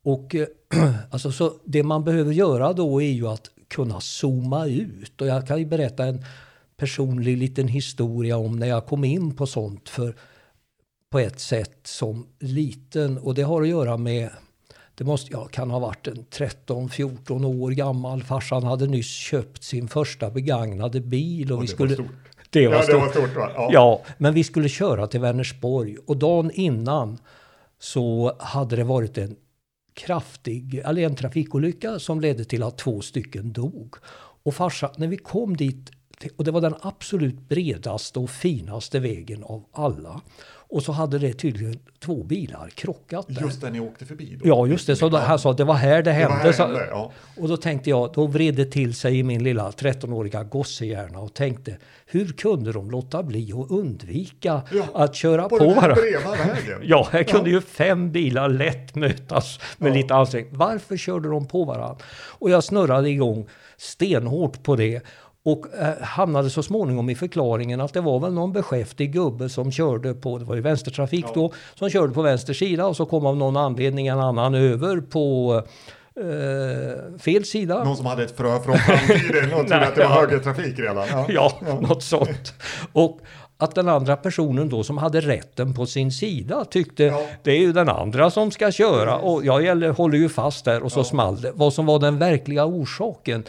Och 0.03 0.35
eh, 0.35 0.47
alltså, 1.11 1.31
så 1.31 1.53
det 1.65 1.83
man 1.83 2.03
behöver 2.03 2.33
göra 2.33 2.73
då 2.73 3.01
är 3.01 3.11
ju 3.11 3.27
att 3.27 3.49
kunna 3.67 4.01
zooma 4.01 4.67
ut. 4.67 5.21
Och 5.21 5.27
jag 5.27 5.47
kan 5.47 5.59
ju 5.59 5.65
berätta 5.65 6.05
en 6.05 6.25
personlig 6.77 7.37
liten 7.37 7.67
historia 7.67 8.37
om 8.37 8.59
när 8.59 8.67
jag 8.67 8.85
kom 8.85 9.03
in 9.03 9.35
på 9.35 9.47
sånt 9.47 9.89
för 9.89 10.15
på 11.09 11.19
ett 11.19 11.39
sätt 11.39 11.79
som 11.83 12.27
liten. 12.39 13.17
Och 13.17 13.35
det 13.35 13.41
har 13.41 13.61
att 13.61 13.67
göra 13.67 13.97
med 13.97 14.29
det 14.95 15.03
måste, 15.03 15.31
jag 15.33 15.51
kan 15.51 15.71
ha 15.71 15.79
varit 15.79 16.07
en 16.07 16.25
13-14 16.25 17.45
år 17.45 17.71
gammal. 17.71 18.23
Farsan 18.23 18.63
hade 18.63 18.87
nyss 18.87 19.11
köpt 19.11 19.63
sin 19.63 19.87
första 19.87 20.29
begagnade 20.29 21.01
bil. 21.01 21.51
Och, 21.51 21.57
och 21.57 21.63
vi 21.63 21.67
skulle, 21.67 21.95
Det 22.49 22.67
var 22.67 22.75
ja, 22.75 22.79
det 22.79 22.85
stort. 22.85 23.01
var 23.01 23.09
stort 23.09 23.35
va? 23.35 23.49
Ja. 23.55 23.69
Ja, 23.73 24.01
men 24.17 24.33
vi 24.33 24.43
skulle 24.43 24.69
köra 24.69 25.07
till 25.07 25.19
Vänersborg 25.19 25.97
och 26.05 26.17
dagen 26.17 26.51
innan 26.53 27.17
så 27.79 28.35
hade 28.39 28.75
det 28.75 28.83
varit 28.83 29.17
en 29.17 29.35
kraftig, 29.93 30.81
eller 30.85 31.01
en 31.01 31.15
trafikolycka 31.15 31.99
som 31.99 32.21
ledde 32.21 32.45
till 32.45 32.63
att 32.63 32.77
två 32.77 33.01
stycken 33.01 33.53
dog. 33.53 33.95
Och 34.43 34.55
farsa, 34.55 34.91
när 34.97 35.07
vi 35.07 35.17
kom 35.17 35.57
dit, 35.57 35.91
och 36.37 36.43
det 36.43 36.51
var 36.51 36.61
den 36.61 36.75
absolut 36.81 37.49
bredaste 37.49 38.19
och 38.19 38.29
finaste 38.29 38.99
vägen 38.99 39.43
av 39.43 39.65
alla. 39.71 40.21
Och 40.73 40.83
så 40.83 40.91
hade 40.91 41.19
det 41.19 41.33
tydligen 41.33 41.79
två 41.99 42.23
bilar 42.23 42.69
krockat 42.75 43.25
där. 43.29 43.41
Just 43.41 43.61
där 43.61 43.71
ni 43.71 43.79
åkte 43.79 44.05
förbi 44.05 44.37
då? 44.43 44.47
Ja, 44.49 44.67
just 44.67 44.87
det. 44.87 44.95
Så 44.95 45.17
han 45.17 45.39
sa 45.39 45.51
att 45.51 45.57
det 45.57 45.63
var 45.63 45.73
här 45.75 45.95
det 45.95 46.01
Det 46.01 46.11
hände. 46.11 46.35
var 46.35 46.43
här 46.43 46.51
så, 46.51 46.63
hände, 46.63 46.87
ja. 46.89 47.11
och 47.37 47.47
då 47.49 47.57
tänkte 47.57 47.89
jag, 47.89 48.11
då 48.13 48.27
vred 48.27 48.55
det 48.55 48.65
till 48.65 48.93
sig 48.93 49.19
i 49.19 49.23
min 49.23 49.43
lilla 49.43 49.71
13-åriga 49.71 50.43
gossehjärna 50.43 51.19
och 51.19 51.33
tänkte, 51.33 51.77
hur 52.05 52.27
kunde 52.27 52.71
de 52.71 52.91
låta 52.91 53.23
bli 53.23 53.53
att 53.53 53.71
undvika 53.71 54.61
Ja, 54.71 54.83
att 54.93 55.15
köra 55.15 55.49
på, 55.49 55.57
På 55.57 55.69
varandra? 55.69 55.95
Ja, 56.83 57.07
här 57.11 57.23
kunde 57.23 57.49
ju 57.49 57.61
fem 57.61 58.11
bilar 58.11 58.49
lätt 58.49 58.95
mötas 58.95 59.59
med 59.77 59.89
Ja. 59.91 59.95
lite 59.95 60.15
ansträngning. 60.15 60.57
Varför 60.57 60.97
körde 60.97 61.29
de 61.29 61.47
på 61.47 61.63
varandra? 61.65 61.97
Och 62.39 62.49
jag 62.49 62.63
snurrade 62.63 63.09
igång 63.09 63.47
stenhårt 63.77 64.63
på 64.63 64.75
det 64.75 65.01
och 65.45 65.65
eh, 65.79 66.01
hamnade 66.01 66.49
så 66.49 66.63
småningom 66.63 67.09
i 67.09 67.15
förklaringen 67.15 67.81
att 67.81 67.93
det 67.93 68.01
var 68.01 68.19
väl 68.19 68.33
någon 68.33 68.53
beskäftig 68.53 69.13
gubbe 69.13 69.49
som 69.49 69.71
körde 69.71 70.13
på, 70.13 70.37
det 70.37 70.45
var 70.45 70.55
ju 70.55 70.61
vänstertrafik 70.61 71.25
Ja. 71.27 71.31
då, 71.35 71.51
som 71.75 71.89
körde 71.89 72.13
på 72.13 72.21
vänster 72.21 72.53
sida 72.53 72.85
och 72.85 72.95
så 72.95 73.05
kom 73.05 73.25
av 73.25 73.37
någon 73.37 73.57
anledning 73.57 74.07
en 74.07 74.19
annan 74.19 74.55
över 74.55 75.01
på 75.01 75.55
eh, 76.15 77.19
fel 77.19 77.45
sida. 77.45 77.83
Någon 77.83 77.97
som 77.97 78.05
hade 78.05 78.23
ett 78.23 78.37
frö 78.37 78.59
från 78.59 78.77
framtiden 78.77 79.53
och 79.53 79.67
trodde 79.67 79.87
att 79.87 79.95
det 79.95 80.03
var 80.03 80.09
ja. 80.09 80.15
högertrafik 80.21 80.79
redan? 80.79 81.07
Ja. 81.11 81.25
Ja, 81.29 81.51
något 81.81 82.03
sånt. 82.03 82.53
Och 82.93 83.19
att 83.57 83.75
den 83.75 83.89
andra 83.89 84.15
personen 84.15 84.69
då 84.69 84.83
som 84.83 84.97
hade 84.97 85.21
rätten 85.21 85.73
på 85.73 85.85
sin 85.85 86.11
sida 86.11 86.65
tyckte 86.65 87.03
Ja. 87.03 87.21
det 87.43 87.51
är 87.51 87.59
ju 87.59 87.73
den 87.73 87.89
andra 87.89 88.31
som 88.31 88.51
ska 88.51 88.71
köra 88.71 89.17
och 89.17 89.45
jag 89.45 89.63
gäller, 89.63 89.89
håller 89.89 90.17
ju 90.17 90.29
fast 90.29 90.65
där 90.65 90.83
och 90.83 90.91
så 90.91 90.99
Ja. 90.99 91.03
small 91.03 91.41
det. 91.41 91.51
Vad 91.55 91.73
som 91.73 91.85
var 91.85 91.99
den 91.99 92.17
verkliga 92.19 92.65
orsaken 92.65 93.43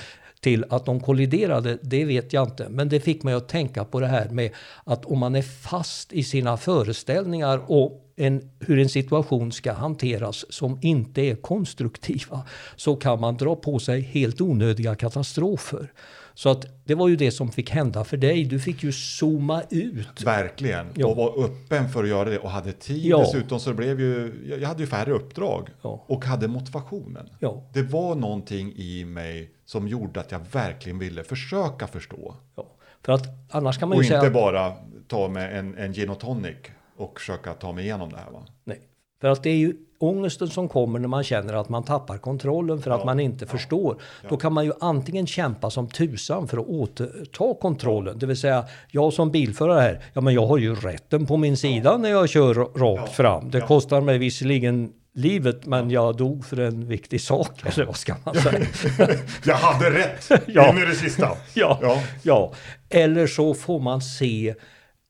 till 0.45 0.65
att 0.71 0.85
de 0.85 1.01
kolliderade, 1.01 1.79
det 1.83 2.05
vet 2.05 2.33
jag 2.33 2.49
inte. 2.49 2.69
Men 2.69 2.89
det 2.89 3.01
fick 3.01 3.23
mig 3.23 3.35
att 3.35 3.49
tänka 3.49 3.85
på 3.85 4.01
det 4.01 4.07
här 4.07 4.29
med 4.29 4.51
att 4.85 5.05
om 5.05 5.19
man 5.19 5.35
är 5.35 5.43
fast 5.43 6.13
i 6.13 6.23
sina 6.23 6.57
föreställningar 6.57 7.61
och 7.67 8.01
en, 8.17 8.51
hur 8.61 8.79
en 8.79 8.89
situation 8.89 9.53
ska 9.53 9.73
hanteras 9.73 10.45
som 10.53 10.79
inte 10.83 11.21
är 11.21 11.37
konstruktiva 11.37 12.43
så 12.77 12.97
kan 12.97 13.21
man 13.21 13.37
dra 13.37 13.57
på 13.57 13.79
sig 13.79 14.01
helt 14.01 14.41
onödiga 14.41 14.95
katastrofer. 14.95 15.93
Så 16.37 16.49
att 16.49 16.67
det 16.85 16.95
var 16.95 17.09
ju 17.09 17.17
det 17.17 17.31
som 17.31 17.53
fick 17.53 17.71
hända 17.71 18.05
för 18.05 18.17
dig. 18.17 18.45
Du 18.45 18.61
fick 18.61 18.83
ju 18.83 18.93
zooma 18.93 19.63
ut. 19.71 20.23
Verkligen, 20.23 20.87
Ja. 20.95 21.07
och 21.07 21.17
var 21.17 21.45
öppen 21.45 21.89
för 21.89 22.03
att 22.03 22.09
göra 22.09 22.31
det 22.31 22.39
och 22.39 22.51
hade 22.51 22.73
tid 22.73 23.05
Ja. 23.07 23.19
dessutom 23.19 23.61
så 23.61 23.71
det 23.71 23.77
blev 23.77 24.01
ju, 24.01 24.33
jag- 24.61 24.69
hade 24.69 24.81
ju 24.83 24.87
färre 24.87 25.13
uppdrag 25.13 25.69
Ja. 25.83 26.05
och 26.09 26.25
hade 26.25 26.49
motivationen. 26.49 27.29
Ja, 27.39 27.71
Det 27.73 27.83
var 27.83 28.15
någonting 28.15 28.73
i 28.77 29.05
mig 29.05 29.51
som 29.65 29.89
gjorde 29.89 30.21
att 30.21 30.33
jag 30.33 30.41
verkligen 30.53 30.99
ville 30.99 31.25
försöka 31.25 31.87
förstå. 31.87 32.35
ja. 32.57 32.71
För 33.03 33.13
att 33.13 33.23
annars 33.51 33.79
kan 33.79 33.89
man 33.89 33.99
Och 33.99 34.05
ju 34.05 34.09
säga... 34.09 34.21
inte 34.21 34.31
bara 34.31 34.73
ta 35.09 35.29
med 35.29 35.59
en, 35.59 35.75
en 35.79 35.93
gin 35.93 36.11
och 36.11 36.21
tonic 36.21 36.57
och 36.97 37.21
försöka 37.21 37.55
ta 37.55 37.73
mig 37.73 37.85
igenom 37.85 38.11
det 38.11 38.17
här. 38.19 38.31
Va? 38.31 38.47
Nej. 38.65 38.81
För 39.25 39.29
att 39.31 39.43
det 39.43 39.51
är 39.51 39.57
ju 39.57 39.75
ångesten 39.99 40.49
som 40.49 40.69
kommer 40.69 40.99
när 40.99 41.09
man 41.09 41.25
känner 41.25 41.55
att 41.55 41.69
man 41.69 41.83
tappar 41.83 42.19
kontrollen 42.19 42.83
för 42.83 42.91
att 42.91 43.01
Ja, 43.01 43.05
man 43.07 43.21
inte 43.21 43.45
ja, 43.45 43.51
förstår. 43.51 43.97
Då 44.29 44.37
kan 44.37 44.53
man 44.53 44.65
ju 44.65 44.73
antingen 44.81 45.27
kämpa 45.27 45.71
som 45.71 45.89
tusan 45.89 46.49
för 46.49 46.59
att 46.59 46.67
återta 46.67 47.55
kontrollen. 47.61 48.19
Det 48.19 48.27
vill 48.27 48.37
säga, 48.37 48.65
jag 48.91 49.13
som 49.13 49.31
bilförare 49.31 49.81
här, 49.81 50.05
ja 50.13 50.21
men 50.21 50.35
jag 50.35 50.47
har 50.47 50.59
ju 50.59 50.75
rätten 50.75 51.27
på 51.27 51.37
min 51.37 51.57
sida 51.57 51.97
när 51.97 52.11
jag 52.11 52.29
kör 52.29 52.55
rakt 52.55 52.79
Ja, 52.79 53.07
fram. 53.07 53.51
Det 53.51 53.59
ja. 53.59 53.67
kostar 53.67 54.01
mig 54.01 54.19
visserligen 54.19 54.93
livet 55.15 55.67
men 55.67 55.91
jag 55.91 56.17
dog 56.17 56.45
för 56.47 56.61
en 56.61 56.87
viktig 56.89 57.21
sak. 57.21 57.63
Eller 57.75 57.85
vad 57.87 57.97
ska 57.97 58.15
man 58.25 58.35
säga? 58.35 58.67
Jag 59.45 59.55
hade 59.57 59.91
rätt 59.91 60.31
Ja. 60.47 60.71
in 60.71 60.79
i 60.79 60.87
det 60.87 60.95
sista. 60.95 61.29
ja, 61.55 61.79
Ja. 61.83 62.03
ja. 62.23 62.53
Eller 62.91 63.27
så 63.27 63.55
får 63.55 63.81
man 63.81 64.01
se 64.03 64.55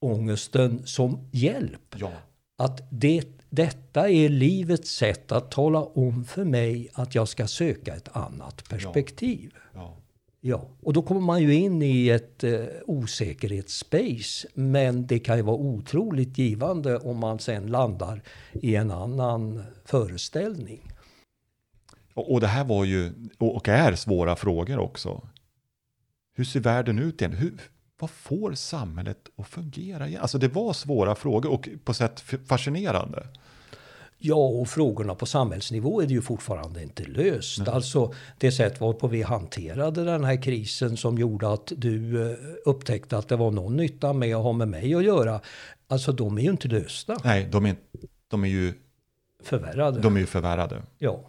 ångesten 0.01 0.83
som 0.87 1.29
hjälp. 1.33 1.95
Ja. 1.97 2.11
Att 2.59 2.81
det, 2.91 3.23
detta 3.55 4.11
är 4.11 4.29
livets 4.29 4.91
sätt 4.91 5.33
att 5.33 5.51
tala 5.51 5.83
om 5.83 6.25
för 6.25 6.45
mig 6.45 6.89
att 6.93 7.15
jag 7.15 7.29
ska 7.29 7.47
söka 7.47 7.95
ett 7.95 8.17
annat 8.17 8.69
perspektiv. 8.69 9.55
Ja. 9.75 9.97
Ja, 10.47 10.69
och 10.83 10.93
då 10.93 11.03
kommer 11.03 11.21
man 11.21 11.43
ju 11.43 11.55
in 11.55 11.83
i 11.83 12.09
ett 12.09 12.45
eh, 12.45 12.65
osäkerhetsspace. 12.87 14.49
Men 14.55 15.07
det 15.07 15.19
kan 15.19 15.37
ju 15.37 15.43
vara 15.43 15.57
otroligt 15.57 16.39
givande 16.39 16.99
om 16.99 17.19
man 17.19 17.39
sen 17.39 17.67
landar 17.67 18.23
i 18.53 18.77
en 18.77 18.91
annan 18.91 19.63
föreställning. 19.85 20.93
Och, 22.15 22.33
och 22.33 22.41
det 22.41 22.47
här 22.47 22.65
var 22.65 22.85
ju, 22.85 23.13
och, 23.39 23.69
är 23.69 23.95
svåra 23.95 24.37
frågor 24.37 24.79
också. 24.79 25.29
Hur 26.35 26.45
ser 26.45 26.61
världen 26.61 26.99
ut 26.99 27.21
igen? 27.21 27.33
Hur, 27.33 27.61
vad 28.05 28.11
får 28.11 28.53
samhället 28.55 29.19
att 29.37 29.47
fungera 29.47 30.09
igen? 30.09 30.23
Alltså 30.23 30.39
det 30.39 30.49
var 30.49 30.73
svåra 30.73 31.15
frågor 31.15 31.51
och 31.53 31.69
på 31.85 31.95
sätt 31.95 32.21
fascinerande. 32.47 33.27
Ja, 34.19 34.35
och 34.35 34.69
frågorna 34.69 35.15
på 35.15 35.27
samhällsnivå 35.27 36.03
är 36.03 36.07
det 36.07 36.13
ju 36.15 36.23
fortfarande 36.23 36.83
inte 36.83 37.05
löst. 37.05 37.69
Alltså 37.69 38.15
det 38.39 38.53
sätt 38.53 38.81
varpå 38.81 39.09
vi 39.09 39.23
hanterade 39.23 40.05
den 40.05 40.25
här 40.25 40.43
krisen 40.43 40.97
som 40.97 41.19
gjorde 41.19 41.53
att 41.53 41.73
du 41.77 42.31
eh, 42.31 42.37
upptäckte 42.65 43.19
att 43.19 43.29
det 43.29 43.37
var 43.37 43.51
någon 43.51 43.77
nytta 43.77 44.13
med 44.13 44.37
att 44.37 44.43
ha 44.43 44.53
med 44.53 44.69
mig 44.69 44.95
att 44.95 45.05
göra. 45.05 45.41
Alltså 45.89 46.13
de 46.13 46.39
är 46.39 46.43
ju 46.43 46.51
inte 46.51 46.69
lösta, 46.69 47.17
Nej, 47.25 47.49
de 47.53 47.67
är, 47.67 47.77
de 48.29 48.45
är, 48.45 48.49
ju, 48.49 48.75
förvärrade. 49.43 50.01
de 50.01 50.17
är 50.17 50.21
ju 50.21 50.27
förvärrade. 50.27 50.83
Ja, 50.99 51.25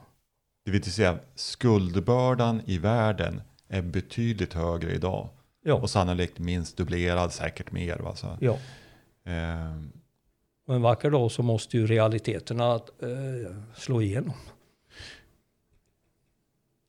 Det 0.66 0.72
vill 0.72 0.84
säga 0.84 1.20
skuldbördan 1.36 2.62
i 2.66 2.78
världen 2.78 3.42
är 3.68 3.82
betydligt 3.82 4.54
högre 4.54 4.94
idag. 4.94 5.30
Ja, 5.68 5.74
Och 5.74 5.90
sannolikt 5.90 6.40
minst 6.40 6.78
dubblerad, 6.78 7.34
säkert 7.34 7.72
mer. 7.72 7.98
Va? 7.98 8.16
Så, 8.16 8.38
ja. 8.42 8.58
eh, 9.32 9.76
Och 10.68 10.76
en 10.76 10.82
vacker 10.82 11.12
dag 11.12 11.32
så 11.32 11.44
måste 11.44 11.78
ju 11.78 11.88
realiteterna 11.88 12.76
eh, 12.76 13.56
slå 13.76 14.02
igenom. 14.02 14.34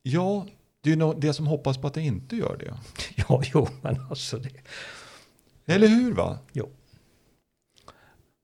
ja, 0.01 0.45
det 0.81 0.91
är 0.91 0.95
ju 0.95 1.13
det 1.13 1.33
som 1.33 1.47
hoppas 1.47 1.77
på 1.77 1.87
att 1.87 1.93
det 1.93 2.01
inte 2.01 2.35
gör 2.35 2.57
det. 2.59 2.73
Ja, 3.29 3.41
jo, 3.53 3.67
men 3.81 4.01
alltså 4.09 4.37
det. 4.37 4.49
Eller 5.65 5.87
hur? 5.87 6.13
va? 6.13 6.37
Jo. 6.53 6.69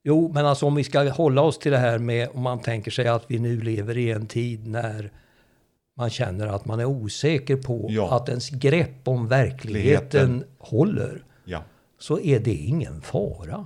Jo, 0.04 0.32
men 0.34 0.46
alltså 0.46 0.66
om 0.66 0.76
vi 0.76 0.84
ska 0.84 1.10
hålla 1.12 1.42
oss 1.42 1.60
till 1.60 1.72
det 1.72 1.78
här 1.78 2.00
med 2.00 2.30
om 2.34 2.42
man 2.42 2.60
tänker 2.62 2.92
sig 2.92 3.08
att 3.08 3.26
vi 3.28 3.40
nu 3.40 3.62
lever 3.62 3.98
i 3.98 4.12
en 4.12 4.28
tid 4.28 4.68
när 4.68 5.12
man 5.98 6.10
känner 6.10 6.48
att 6.48 6.66
man 6.66 6.80
är 6.80 6.86
osäker 6.86 7.56
på 7.56 7.88
Ja. 7.90 8.16
att 8.18 8.30
ens 8.30 8.50
grepp 8.50 9.08
om 9.08 9.28
verkligheten 9.28 10.00
Verkligheten. 10.40 10.44
håller. 10.58 11.24
Ja. 11.46 11.64
Så 12.00 12.20
är 12.20 12.40
det 12.40 12.54
ingen 12.54 13.02
fara. 13.02 13.66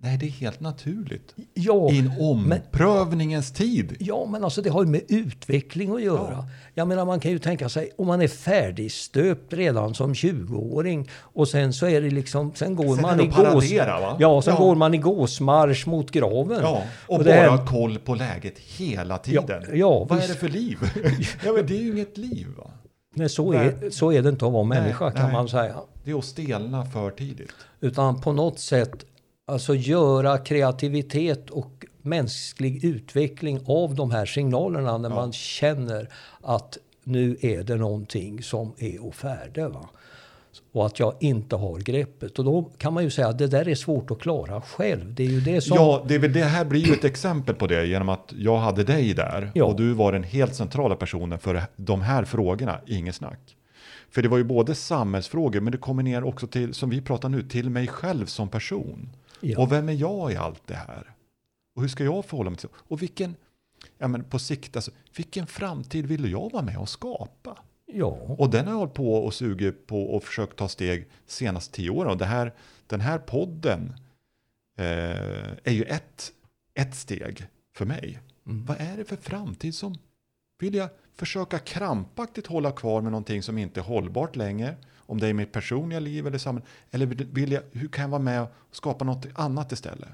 Nej, 0.00 0.16
det 0.18 0.26
är 0.26 0.30
helt 0.30 0.60
naturligt. 0.60 1.34
Ja, 1.54 1.90
I 1.92 1.98
en 1.98 2.12
omprövningens 2.20 3.52
tid. 3.52 3.96
ja, 4.00 4.26
men 4.30 4.44
alltså 4.44 4.62
det 4.62 4.70
har 4.70 4.84
ju 4.84 4.90
med 4.90 5.00
utveckling 5.08 5.94
att 5.94 6.02
göra. 6.02 6.30
Ja. 6.32 6.48
Jag 6.74 6.88
menar 6.88 7.04
man 7.04 7.20
kan 7.20 7.30
ju 7.30 7.38
tänka 7.38 7.68
sig 7.68 7.90
om 7.98 8.06
man 8.06 8.22
är 8.22 8.28
färdigstöpt 8.28 9.52
redan 9.52 9.94
som 9.94 10.12
20-åring 10.14 11.08
och 11.14 11.48
sen 11.48 11.72
så 11.72 11.86
är 11.86 12.00
det 12.00 12.10
liksom, 12.10 12.52
sen 12.54 12.76
går 12.76 12.94
Sen 12.94 13.02
man 13.02 13.20
i 13.20 13.26
gås... 13.26 13.36
paradera, 13.36 14.00
va? 14.00 14.16
Ja, 14.20 14.42
sen 14.42 14.54
Ja. 14.58 14.60
går 14.64 14.74
man 14.74 14.94
i 14.94 14.98
gåsmarsch 14.98 15.86
mot 15.86 16.10
graven. 16.10 16.58
Ja, 16.62 16.82
och, 17.06 17.18
Och 17.18 17.24
bara 17.24 17.34
här- 17.34 17.48
ha 17.48 17.66
koll 17.66 17.98
på 17.98 18.14
läget 18.14 18.58
hela 18.58 19.18
tiden. 19.18 19.62
ja, 19.72 20.04
Vad 20.08 20.18
visst. 20.18 20.30
är 20.30 20.34
det 20.34 20.40
för 20.40 20.48
liv? 20.48 20.78
ja, 21.44 21.52
men 21.52 21.66
det 21.66 21.76
är 21.78 21.82
ju 21.82 21.92
inget 21.92 22.18
liv. 22.18 22.46
Va? 22.58 22.70
Nej, 23.14 23.28
så 23.28 23.52
är, 23.52 23.90
så 23.90 24.12
är 24.12 24.22
det 24.22 24.28
inte 24.28 24.46
att 24.46 24.52
vara 24.52 24.64
människa 24.64 25.04
Nej, 25.04 25.14
kan 25.14 25.24
nej. 25.24 25.32
man 25.32 25.48
säga. 25.48 25.74
Det 26.04 26.10
är 26.10 26.18
att 26.18 26.24
stelna 26.24 26.84
för 26.86 27.10
tidigt. 27.10 27.52
Utan 27.80 28.20
på 28.20 28.32
något 28.32 28.58
sätt 28.58 29.04
alltså 29.48 29.74
göra 29.74 30.38
kreativitet 30.38 31.50
och 31.50 31.86
mänsklig 32.02 32.84
utveckling 32.84 33.60
av 33.66 33.94
de 33.94 34.10
här 34.10 34.26
signalerna 34.26 34.98
när 34.98 35.08
Ja. 35.08 35.14
man 35.14 35.32
känner 35.32 36.08
att 36.42 36.78
nu 37.04 37.36
är 37.40 37.62
det 37.62 37.76
någonting 37.76 38.42
som 38.42 38.72
är 38.78 39.02
å 39.04 39.12
färde. 39.12 39.68
Va? 39.68 39.88
Och 40.72 40.86
att 40.86 40.98
jag 40.98 41.14
inte 41.20 41.56
har 41.56 41.78
greppet. 41.78 42.38
Och 42.38 42.44
då 42.44 42.62
kan 42.78 42.92
man 42.92 43.04
ju 43.04 43.10
säga 43.10 43.28
att 43.28 43.38
det 43.38 43.46
där 43.46 43.68
är 43.68 43.74
svårt 43.74 44.10
att 44.10 44.18
klara 44.18 44.60
själv. 44.60 45.14
Det 45.14 45.22
är 45.22 45.28
ju 45.28 45.40
det 45.40 45.60
som... 45.60 45.76
Ja, 45.76 46.04
det, 46.08 46.18
väl- 46.18 46.32
det 46.32 46.44
här 46.44 46.64
blir 46.64 46.80
ju 46.86 46.92
ett 46.92 47.04
exempel 47.04 47.54
på 47.54 47.66
det 47.66 47.86
genom 47.86 48.08
att 48.08 48.32
jag 48.36 48.58
hade 48.58 48.84
dig 48.84 49.14
där 49.14 49.50
Ja. 49.54 49.64
och 49.64 49.76
du 49.76 49.92
var 49.92 50.12
den 50.12 50.22
helt 50.22 50.54
centrala 50.54 50.96
personen 50.96 51.38
för 51.38 51.62
de 51.76 52.02
här 52.02 52.24
frågorna, 52.24 52.80
inget 52.86 53.14
snack. 53.14 53.56
För 54.10 54.22
det 54.22 54.28
var 54.28 54.38
ju 54.38 54.44
både 54.44 54.74
samhällsfrågor 54.74 55.60
men 55.60 55.72
det 55.72 55.78
kommer 55.78 56.02
ner 56.02 56.24
också 56.24 56.46
till, 56.46 56.74
som 56.74 56.90
vi 56.90 57.00
pratar 57.00 57.28
nu, 57.28 57.42
till 57.42 57.70
mig 57.70 57.86
själv 57.86 58.26
som 58.26 58.48
person. 58.48 59.08
Ja. 59.40 59.58
Och 59.58 59.72
vem 59.72 59.88
är 59.88 59.92
jag 59.92 60.32
i 60.32 60.36
allt 60.36 60.66
det 60.66 60.74
här? 60.74 61.14
Och 61.74 61.82
hur 61.82 61.88
ska 61.88 62.04
jag 62.04 62.24
förhålla 62.24 62.50
mig 62.50 62.58
till 62.58 62.68
Och 62.74 63.02
vilken, 63.02 63.36
ja 63.98 64.08
men 64.08 64.24
på 64.24 64.38
sikt, 64.38 64.76
alltså, 64.76 64.90
vilken 65.16 65.46
framtid 65.46 66.06
vill 66.06 66.30
jag 66.30 66.52
vara 66.52 66.62
med 66.62 66.78
och 66.78 66.88
skapa? 66.88 67.58
Ja, 67.92 68.18
Och 68.38 68.50
den 68.50 68.64
har 68.64 68.72
jag 68.72 68.78
hållit 68.78 68.94
på 68.94 69.14
och 69.14 69.34
sugit 69.34 69.86
på 69.86 70.02
och 70.02 70.24
försökt 70.24 70.56
ta 70.56 70.68
steg 70.68 71.08
senast 71.26 71.72
tio 71.72 71.90
år. 71.90 72.06
Och 72.06 72.16
det 72.16 72.24
här, 72.24 72.54
den 72.86 73.00
här 73.00 73.18
podden 73.18 73.92
eh, 74.78 75.52
är 75.64 75.72
ju 75.72 75.82
ett, 75.82 76.32
ett 76.74 76.94
steg 76.94 77.46
för 77.74 77.84
mig. 77.84 78.20
Mm. 78.46 78.64
Vad 78.64 78.76
är 78.80 78.96
det 78.96 79.04
för 79.04 79.16
framtid 79.16 79.74
som 79.74 79.94
vill 80.58 80.74
jag 80.74 80.88
försöka 81.18 81.58
krampaktigt 81.58 82.46
hålla 82.46 82.72
kvar 82.72 83.00
med 83.00 83.12
någonting 83.12 83.42
som 83.42 83.58
inte 83.58 83.80
är 83.80 83.84
hållbart 83.84 84.36
längre? 84.36 84.76
Om 84.98 85.20
det 85.20 85.26
är 85.26 85.30
i 85.30 85.34
mitt 85.34 85.52
personliga 85.52 86.00
liv 86.00 86.26
eller 86.26 86.38
samhället. 86.38 86.68
Eller 86.90 87.06
vill 87.06 87.52
jag, 87.52 87.62
hur 87.72 87.88
kan 87.88 88.02
jag 88.02 88.08
vara 88.08 88.22
med 88.22 88.42
och 88.42 88.50
skapa 88.76 89.04
något 89.04 89.26
annat 89.34 89.72
istället? 89.72 90.08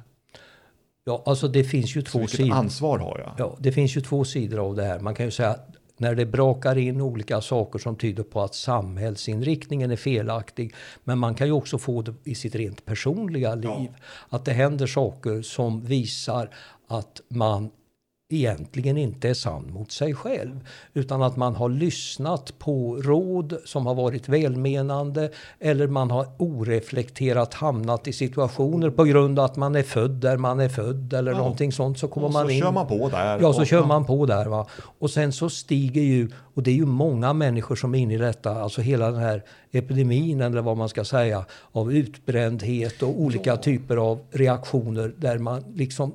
ja 1.05 1.23
alltså 1.27 1.49
det 1.49 1.65
finns 1.65 1.97
ju 1.97 2.01
Så 2.01 2.07
två 2.11 2.19
vilket 2.19 2.37
sidor. 2.37 2.55
ansvar 2.55 2.99
har 2.99 3.19
jag? 3.19 3.35
Ja, 3.39 3.57
det 3.61 3.73
finns 3.73 3.97
ju 3.97 4.01
två 4.01 4.25
sidor 4.25 4.59
av 4.59 4.77
det 4.77 4.83
här. 4.85 5.01
Man 5.01 5.15
kan 5.15 5.27
ju 5.27 5.31
säga 5.31 5.51
att 5.51 5.69
när 5.97 6.15
det 6.15 6.27
brakar 6.27 6.79
in 6.79 7.01
olika 7.01 7.41
saker 7.41 7.79
som 7.79 7.97
tyder 7.97 8.23
på 8.23 8.43
att 8.43 8.55
samhällsinriktningen 8.55 9.91
är 9.91 9.97
felaktig. 9.97 10.75
Men 11.05 11.19
man 11.19 11.35
kan 11.35 11.47
ju 11.47 11.53
också 11.53 11.79
få 11.79 12.03
det 12.03 12.15
i 12.25 12.35
sitt 12.35 12.55
rent 12.55 12.85
personliga 12.85 13.55
liv. 13.55 13.95
Att 14.29 14.45
det 14.45 14.53
händer 14.53 14.87
saker 14.87 15.43
som 15.43 15.85
visar 15.85 16.51
att 16.89 17.21
man 17.29 17.71
egentligen 18.29 18.97
inte 18.99 19.29
är 19.29 19.35
sann 19.35 19.71
mot 19.73 19.93
sig 19.93 20.15
själv. 20.15 20.61
Utan 20.95 21.23
att 21.23 21.37
man 21.37 21.55
har 21.55 21.69
lyssnat 21.69 22.59
på 22.59 22.97
råd 22.97 23.57
som 23.65 23.87
har 23.87 23.95
varit 23.95 24.29
välmenande 24.29 25.31
eller 25.61 25.87
man 25.87 26.11
har 26.11 26.27
oreflekterat 26.39 27.55
hamnat 27.55 28.09
i 28.09 28.13
situationer 28.13 28.91
på 28.91 29.05
grund 29.05 29.39
av 29.39 29.45
att 29.45 29.57
man 29.57 29.75
är 29.77 29.83
född 29.83 30.11
där 30.11 30.37
man 30.37 30.61
är 30.61 30.69
född 30.69 31.13
eller 31.13 31.33
Ja. 31.33 31.39
någonting 31.39 31.73
sånt. 31.73 31.99
Så 31.99 32.09
kommer 32.09 32.27
Och 32.27 32.33
man 32.33 32.45
så 32.47 32.51
in. 32.51 32.61
kör 32.63 32.73
man 32.73 32.87
på 32.87 33.09
där. 33.09 33.39
Ja, 33.41 33.53
så 33.53 33.61
och, 33.61 33.67
kör 33.67 33.85
man 33.87 34.05
på 34.05 34.27
där. 34.27 34.47
Va? 34.47 34.67
Och 34.99 35.11
sen 35.11 35.33
så 35.33 35.51
stiger 35.51 36.03
ju, 36.03 36.31
och 36.55 36.63
det 36.63 36.71
är 36.71 36.75
ju 36.75 36.87
många 36.87 37.33
människor 37.33 37.77
som 37.77 37.95
är 37.95 37.99
inne 37.99 38.15
i 38.15 38.19
detta, 38.19 38.51
alltså 38.63 38.81
hela 38.81 39.11
den 39.11 39.21
här 39.21 39.43
epidemin 39.73 40.41
eller 40.41 40.63
vad 40.63 40.77
man 40.77 40.89
ska 40.89 41.05
säga, 41.05 41.45
av 41.73 41.93
utbrändhet 41.93 43.03
och 43.03 43.21
olika 43.21 43.57
typer 43.57 43.97
av 43.97 44.19
reaktioner 44.31 45.15
där 45.19 45.39
man 45.39 45.65
liksom, 45.75 46.13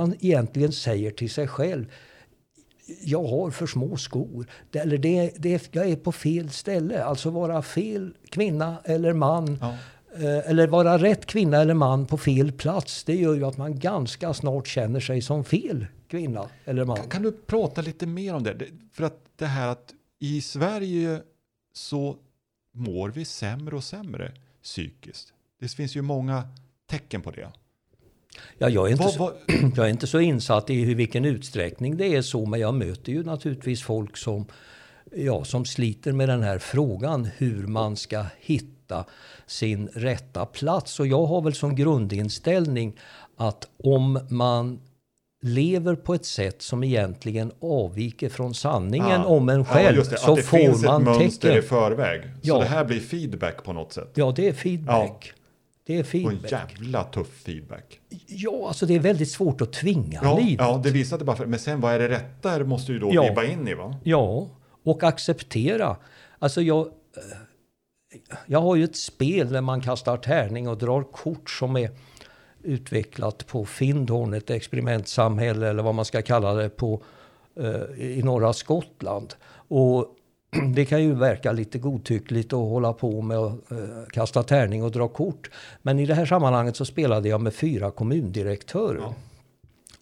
man 0.00 0.14
egentligen 0.20 0.72
säger 0.72 1.10
till 1.10 1.30
sig 1.30 1.48
själv 1.48 1.86
jag 3.02 3.24
har 3.24 3.50
för 3.50 3.66
små 3.66 3.96
skor. 3.96 4.46
Det- 4.70 4.78
Eller 4.78 4.98
det, 4.98 5.32
det, 5.38 5.68
jag 5.74 5.88
är 5.90 5.96
på 5.96 6.12
fel 6.12 6.50
ställe. 6.50 7.04
Alltså 7.04 7.30
vara 7.30 7.62
fel 7.62 8.14
kvinna 8.30 8.76
eller 8.84 9.12
man. 9.12 9.58
Ja. 9.60 9.76
Eh, 10.14 10.50
Eller 10.50 10.66
vara 10.66 10.98
rätt 10.98 11.26
kvinna 11.26 11.56
eller 11.60 11.74
man 11.74 12.06
på 12.06 12.18
fel 12.18 12.52
plats. 12.52 13.04
Det 13.04 13.14
gör 13.16 13.34
ju 13.34 13.44
att 13.44 13.56
man 13.56 13.78
ganska 13.78 14.34
snart 14.34 14.66
känner 14.66 15.00
sig 15.00 15.22
som 15.22 15.44
fel 15.44 15.86
kvinna 16.08 16.48
eller 16.64 16.84
man. 16.84 17.08
Kan 17.08 17.22
du 17.22 17.32
prata 17.32 17.80
lite 17.82 18.06
mer 18.06 18.34
om? 18.34 18.42
Det- 18.42 18.66
För 18.92 19.04
att 19.04 19.18
det 19.36 19.46
här 19.46 19.68
att 19.68 19.94
i 20.18 20.40
Sverige 20.40 21.22
så 21.72 22.16
mår 22.72 23.08
vi 23.08 23.24
sämre 23.24 23.76
och 23.76 23.84
sämre 23.84 24.32
psykiskt. 24.62 25.32
Det 25.60 25.68
finns 25.68 25.96
ju 25.96 26.02
många 26.02 26.48
tecken 26.90 27.22
på 27.22 27.30
det. 27.30 27.48
Ja, 28.58 28.68
jag, 28.68 28.86
är 28.86 28.90
inte 28.92 29.02
Vad, 29.04 29.12
så, 29.12 29.18
vad, 29.18 29.32
jag 29.76 29.86
är 29.86 29.90
inte 29.90 30.06
så 30.06 30.20
insatt 30.20 30.70
i 30.70 30.84
hur, 30.84 30.94
vilken 30.94 31.24
utsträckning 31.24 31.96
det 31.96 32.06
är 32.16 32.22
så, 32.22 32.46
men 32.46 32.60
jag 32.60 32.74
möter 32.74 33.12
ju 33.12 33.24
naturligtvis 33.24 33.82
folk 33.82 34.16
som, 34.16 34.46
ja, 35.16 35.44
som 35.44 35.64
sliter 35.64 36.12
med 36.12 36.28
den 36.28 36.42
här 36.42 36.58
frågan 36.58 37.28
hur 37.36 37.66
man 37.66 37.96
ska 37.96 38.24
hitta 38.40 39.04
sin 39.46 39.88
rätta 39.94 40.46
plats. 40.46 41.00
Och 41.00 41.06
jag 41.06 41.26
har 41.26 41.40
väl 41.42 41.54
som 41.54 41.74
grundinställning 41.76 42.96
att 43.36 43.68
om 43.84 44.20
man 44.30 44.80
lever 45.42 45.94
på 45.94 46.14
ett 46.14 46.24
sätt 46.24 46.62
som 46.62 46.84
egentligen 46.84 47.52
avviker 47.60 48.28
från 48.28 48.54
sanningen 48.54 49.08
Ja. 49.20 49.24
om 49.24 49.48
en 49.48 49.64
själv 49.64 49.96
just 49.96 50.10
det, 50.10 50.18
så 50.18 50.30
att 50.30 50.36
det 50.36 50.42
får 50.42 50.58
finns 50.58 50.84
man 50.84 51.02
ett 51.02 51.18
mönster 51.18 51.48
i 51.48 51.52
tecken. 51.52 51.68
förväg. 51.68 52.22
Så 52.22 52.28
Ja. 52.42 52.58
det 52.58 52.64
här 52.64 52.84
blir 52.84 53.00
feedback 53.00 53.64
på 53.64 53.72
något 53.72 53.92
sätt. 53.92 54.10
Ja, 54.14 54.32
det 54.36 54.48
är 54.48 54.52
feedback. 54.52 55.32
Det 55.88 55.94
är 55.94 55.98
Och 56.00 56.14
en 56.32 56.40
feedback. 56.40 56.52
jävla 56.52 57.04
tuff 57.04 57.42
feedback. 57.44 58.00
Ja, 58.26 58.68
alltså 58.68 58.86
det 58.86 58.94
är 58.94 58.98
väldigt 59.00 59.30
svårt 59.30 59.60
att 59.60 59.72
tvinga 59.72 60.20
Ja, 60.22 60.38
livet. 60.38 60.66
ja 60.66 60.80
det 60.84 60.90
visade 60.90 61.24
bara 61.24 61.36
för, 61.36 61.46
Men 61.46 61.58
sen 61.58 61.80
vad 61.80 61.94
är 61.94 61.98
det 61.98 62.08
rätta 62.08 62.64
måste 62.64 62.92
ju 62.92 62.98
då 62.98 63.10
Ja. 63.12 63.22
vibba 63.22 63.44
in 63.44 63.68
i 63.68 63.74
va? 63.74 63.96
Ja, 64.04 64.48
och 64.84 65.02
acceptera. 65.02 65.96
Alltså 66.38 66.62
jag, 66.62 66.86
eh, 66.86 66.92
jag 68.46 68.60
har 68.60 68.76
ju 68.76 68.84
ett 68.84 68.96
spel 68.96 69.52
där 69.52 69.60
man 69.60 69.80
kastar 69.80 70.16
tärning 70.16 70.68
och 70.68 70.78
drar 70.78 71.02
kort 71.02 71.50
som 71.50 71.76
är 71.76 71.90
utvecklat 72.62 73.46
på 73.46 73.64
Findhorn, 73.64 74.34
ett 74.34 74.50
experimentsamhälle 74.50 75.68
eller 75.68 75.82
vad 75.82 75.94
man 75.94 76.04
ska 76.04 76.22
kalla 76.22 76.54
det 76.54 76.68
på, 76.68 77.02
eh, 77.60 78.00
i 78.02 78.22
norra 78.24 78.52
Skottland. 78.52 79.34
Och 79.68 80.14
det 80.74 80.84
kan 80.84 81.02
ju 81.02 81.14
verka 81.14 81.52
lite 81.52 81.78
godtyckligt 81.78 82.52
att 82.52 82.58
hålla 82.58 82.92
på 82.92 83.22
med 83.22 83.38
att 83.38 83.70
eh, 83.72 83.78
kasta 84.10 84.42
tärning 84.42 84.82
och 84.84 84.90
dra 84.90 85.08
kort. 85.08 85.50
Men 85.82 85.98
i 85.98 86.06
det 86.06 86.14
här 86.14 86.26
sammanhanget 86.26 86.76
så 86.76 86.84
spelade 86.84 87.28
jag 87.28 87.40
med 87.40 87.54
fyra 87.54 87.90
kommundirektörer. 87.90 89.00
Ja. 89.00 89.14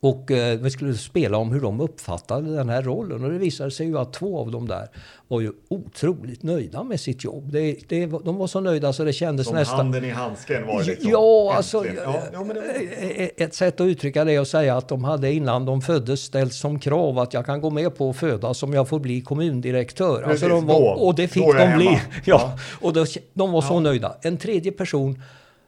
Och 0.00 0.30
eh, 0.30 0.58
vi 0.58 0.70
skulle 0.70 0.94
spela 0.94 1.38
om 1.38 1.52
hur 1.52 1.60
de 1.60 1.80
uppfattade 1.80 2.54
den 2.56 2.68
här 2.68 2.82
rollen. 2.82 3.24
Och 3.24 3.30
det 3.30 3.38
visade 3.38 3.70
sig 3.70 3.86
ju 3.86 3.98
att 3.98 4.12
två 4.12 4.38
av 4.40 4.50
dem 4.50 4.68
där 4.68 4.88
var 5.28 5.40
ju 5.40 5.52
otroligt 5.68 6.42
nöjda 6.42 6.82
med 6.82 7.00
sitt 7.00 7.24
jobb. 7.24 7.52
Det, 7.52 7.76
det, 7.88 8.06
var- 8.06 8.20
de 8.24 8.36
var 8.36 8.46
så 8.46 8.60
nöjda 8.60 8.92
så 8.92 9.04
det 9.04 9.12
kändes 9.12 9.46
Som 9.46 9.56
nästan... 9.56 9.76
handen 9.78 10.04
i 10.04 10.10
handsken 10.10 10.66
var 10.66 10.78
det 10.80 10.86
liksom. 10.86 11.10
Ja, 11.10 11.54
alltså. 11.56 11.84
Ja, 11.86 12.22
ja, 12.32 12.44
men 12.44 12.48
det 12.48 12.60
var... 12.60 13.20
eh, 13.22 13.28
ett 13.36 13.54
sätt 13.54 13.80
att 13.80 13.84
uttrycka 13.84 14.24
det 14.24 14.32
är 14.32 14.40
att 14.40 14.48
säga 14.48 14.76
att 14.76 14.88
de 14.88 15.04
hade 15.04 15.32
innan 15.32 15.64
de 15.66 15.82
föddes 15.82 16.20
ställt 16.20 16.54
som 16.54 16.78
krav 16.78 17.18
att 17.18 17.34
jag 17.34 17.46
kan 17.46 17.60
gå 17.60 17.70
med 17.70 17.96
på 17.96 18.10
att 18.10 18.16
födas 18.16 18.62
om 18.62 18.72
jag 18.74 18.88
får 18.88 18.98
bli 18.98 19.20
kommundirektör. 19.20 20.16
Precis, 20.22 20.30
alltså 20.30 20.48
de 20.48 20.66
var, 20.66 21.04
och 21.04 21.14
det 21.14 21.28
fick 21.28 21.56
de 21.56 21.76
bli. 21.76 22.00
Ja, 22.24 22.58
och 22.80 22.92
då, 22.92 23.04
de 23.34 23.52
var 23.52 23.62
så 23.62 23.80
nöjda. 23.80 24.16
En 24.22 24.36
tredje 24.36 24.72
person 24.72 25.22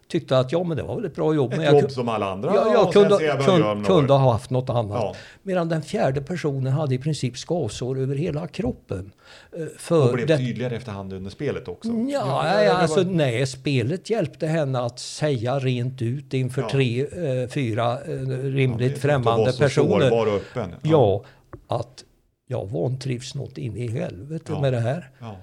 tyckte 0.09 0.39
att 0.39 0.53
ja, 0.53 0.65
men 0.65 0.77
det 0.77 0.83
var 0.83 0.97
väl 0.97 1.05
ett 1.05 1.15
bra 1.15 1.35
jobb. 1.35 1.53
Ett 1.53 1.57
men 1.59 1.67
jag, 1.67 1.81
jobb 1.83 1.91
som 1.91 2.09
alla 2.09 2.31
andra. 2.33 2.55
Ja, 2.55 2.73
jag 2.73 2.87
och 2.87 2.93
sen 2.93 3.03
kunde, 3.09 3.25
jag 3.25 3.41
jag 3.41 3.87
kunde, 3.87 4.13
ha 4.13 4.33
haft 4.33 4.51
något 4.51 4.71
annat. 4.71 4.91
Ja. 5.03 5.15
Medan 5.43 5.69
den 5.69 5.83
fjärde 5.83 6.21
personen 6.23 6.73
hade 6.73 6.95
i 6.95 6.99
princip 6.99 7.37
skavsår 7.39 7.99
över 7.99 8.15
hela 8.17 8.47
kroppen. 8.47 9.13
eh, 9.57 9.63
Och 9.63 9.69
För 9.81 10.13
blev 10.13 10.27
det, 10.27 10.37
tydligare 10.39 10.77
efterhand 10.77 11.13
under 11.13 11.31
spelet 11.31 11.69
också. 11.69 11.89
Ja, 11.89 12.05
ja, 12.55 12.63
ja, 12.65 12.73
alltså, 12.73 13.05
var- 13.05 13.13
nej, 13.13 13.47
spelet 13.47 14.11
hjälpte 14.11 14.47
henne 14.47 14.79
att 14.81 14.99
säga 14.99 15.59
rent 15.59 16.03
ut 16.03 16.35
inför 16.35 16.63
Ja. 16.63 16.69
tre, 16.71 17.01
eh, 17.43 17.49
fyra 17.49 17.93
eh, 17.93 18.09
rimligt 18.43 18.93
Ja, 18.93 18.99
främmande 19.01 19.53
så 19.53 19.59
personer. 19.63 20.13
och 20.13 20.27
öppen. 20.37 20.71
Ja, 20.83 21.25
att 21.69 22.05
jag 22.51 22.67
vantrivs 22.67 23.35
något 23.35 23.59
in 23.59 23.77
i 23.77 23.87
helvete 23.89 24.45
Ja. 24.49 24.61
med 24.61 24.73
det 24.73 24.81
här. 24.81 25.11
Ja. 25.21 25.37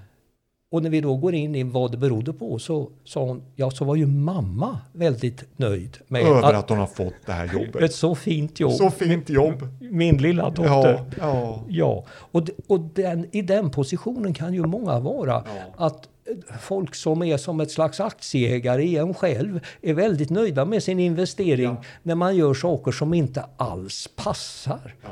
Och 0.75 0.83
när 0.83 0.89
vi 0.89 1.01
då 1.01 1.15
går 1.15 1.33
in 1.35 1.55
i 1.55 1.63
vad 1.63 1.91
det 1.91 1.97
berodde 1.97 2.33
på 2.33 2.59
så 2.59 2.89
sa 3.03 3.23
hon, 3.25 3.43
ja 3.55 3.71
så 3.71 3.85
var 3.85 3.95
ju 3.95 4.05
mamma 4.07 4.79
väldigt 4.93 5.43
nöjd 5.57 5.97
med 6.07 6.21
Över 6.21 6.43
att, 6.43 6.53
att 6.55 6.69
hon 6.69 6.79
har 6.79 6.87
fått 6.87 7.13
det 7.25 7.31
här 7.31 7.53
jobbet. 7.53 7.81
ett 7.81 7.93
så 7.93 8.15
fint 8.15 8.59
jobb. 8.59 8.71
Så 8.71 8.89
fint 8.89 9.29
jobb. 9.29 9.67
Min 9.79 10.17
lilla 10.17 10.49
dotter. 10.49 10.65
Ja, 10.65 11.05
ja. 11.19 11.63
Ja, 11.69 12.05
och, 12.31 12.49
och 12.67 12.79
den, 12.79 13.27
i 13.31 13.41
den 13.41 13.69
positionen 13.69 14.33
kan 14.33 14.53
ju 14.53 14.65
många 14.65 14.99
vara. 14.99 15.43
Ja. 15.77 15.85
Att 15.85 16.09
eh, 16.29 16.57
folk 16.59 16.95
som 16.95 17.23
är 17.23 17.37
som 17.37 17.59
ett 17.59 17.71
slags 17.71 17.99
aktieägare 17.99 18.83
i 18.83 18.97
en 18.97 19.13
själv 19.13 19.59
är 19.81 19.93
väldigt 19.93 20.29
nöjda 20.29 20.65
med 20.65 20.83
sin 20.83 20.99
investering 20.99 21.65
Ja. 21.65 21.83
när 22.03 22.15
man 22.15 22.35
gör 22.35 22.53
saker 22.53 22.91
som 22.91 23.13
inte 23.13 23.45
alls 23.57 24.09
passar. 24.15 24.95
Ja. 25.03 25.09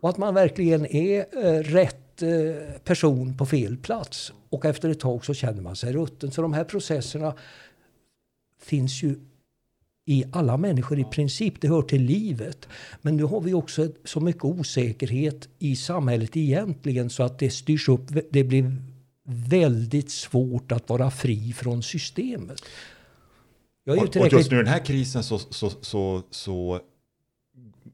Och 0.00 0.08
att 0.08 0.16
man 0.18 0.34
verkligen 0.34 0.86
är 0.86 1.18
eh, 1.44 1.62
rätt 1.62 1.96
person 2.84 3.36
på 3.36 3.46
fel 3.46 3.76
plats. 3.76 4.32
Och 4.50 4.64
efter 4.64 4.90
ett 4.90 5.00
tag 5.00 5.24
så 5.24 5.34
känner 5.34 5.62
man 5.62 5.76
sig 5.76 5.92
rutten. 5.92 6.30
Så 6.30 6.42
de 6.42 6.52
här 6.52 6.64
processerna 6.64 7.34
finns 8.62 9.02
ju 9.02 9.16
i 10.06 10.24
alla 10.32 10.56
människor 10.56 10.98
i 10.98 11.04
princip. 11.04 11.60
Det 11.60 11.68
hör 11.68 11.82
till 11.82 12.02
livet. 12.02 12.68
Men 13.02 13.16
nu 13.16 13.24
har 13.24 13.40
vi 13.40 13.54
också 13.54 13.88
så 14.04 14.20
mycket 14.20 14.44
osäkerhet 14.44 15.48
i 15.58 15.76
samhället 15.76 16.36
egentligen 16.36 17.10
så 17.10 17.22
att 17.22 17.38
det 17.38 17.50
styrs 17.50 17.88
upp. 17.88 18.10
Det 18.30 18.44
blir 18.44 18.76
väldigt 19.24 20.10
svårt 20.10 20.72
att 20.72 20.88
vara 20.88 21.10
fri 21.10 21.52
från 21.52 21.82
systemet. 21.82 22.62
Jag 23.84 23.96
är 23.96 24.02
Och, 24.02 24.16
och 24.16 24.32
just 24.32 24.50
nu 24.50 24.56
den 24.56 24.66
här 24.66 24.84
krisen 24.84 25.22
så, 25.24 25.38
så, 25.38 25.70
så, 25.80 26.22
så 26.30 26.80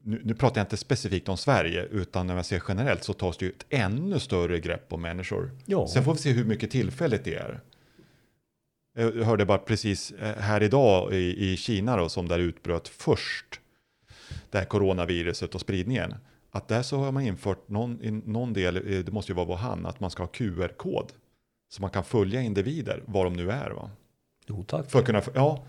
nu, 0.05 0.21
nu 0.23 0.33
pratar 0.33 0.61
jag 0.61 0.65
inte 0.65 0.77
specifikt 0.77 1.29
om 1.29 1.37
Sverige, 1.37 1.83
utan 1.83 2.27
när 2.27 2.35
man 2.35 2.43
ser 2.43 2.63
generellt 2.67 3.03
så 3.03 3.13
tas 3.13 3.37
det 3.37 3.45
ju 3.45 3.51
ett 3.51 3.65
ännu 3.69 4.19
större 4.19 4.59
grepp 4.59 4.93
om 4.93 5.01
människor. 5.01 5.51
Ja. 5.65 5.87
Sen 5.87 6.03
får 6.03 6.13
vi 6.13 6.19
se 6.19 6.31
hur 6.31 6.45
mycket 6.45 6.71
tillfälligt 6.71 7.23
det 7.23 7.35
är. 7.35 7.61
Jag 8.97 9.11
hörde 9.11 9.45
bara 9.45 9.57
precis 9.57 10.11
eh, 10.11 10.35
här 10.35 10.63
idag 10.63 11.13
i, 11.13 11.51
i 11.51 11.57
Kina 11.57 11.97
då, 11.97 12.09
som 12.09 12.27
där 12.27 12.39
utbröt 12.39 12.87
först 12.87 13.59
det 14.49 14.57
här 14.57 14.65
coronaviruset 14.65 15.55
och 15.55 15.61
spridningen. 15.61 16.15
Att 16.51 16.67
där 16.67 16.81
så 16.81 16.97
har 16.97 17.11
man 17.11 17.23
infört 17.23 17.69
någon, 17.69 18.01
i 18.01 18.11
någon 18.11 18.53
del, 18.53 18.75
eh, 18.75 18.99
det 18.99 19.11
måste 19.11 19.31
ju 19.31 19.35
vara 19.35 19.47
Wuhan, 19.47 19.85
att 19.85 19.99
man 19.99 20.11
ska 20.11 20.23
ha 20.23 20.27
QR-kod. 20.27 21.11
Så 21.69 21.81
man 21.81 21.91
kan 21.91 22.03
följa 22.03 22.41
individer, 22.41 23.03
var 23.05 23.23
de 23.23 23.33
nu 23.33 23.51
är. 23.51 23.69
Va? 23.69 23.91
Jo, 24.47 24.63
tack. 24.63 24.91
För 24.91 24.99
att 24.99 25.05
kunna, 25.05 25.21
ja, 25.33 25.65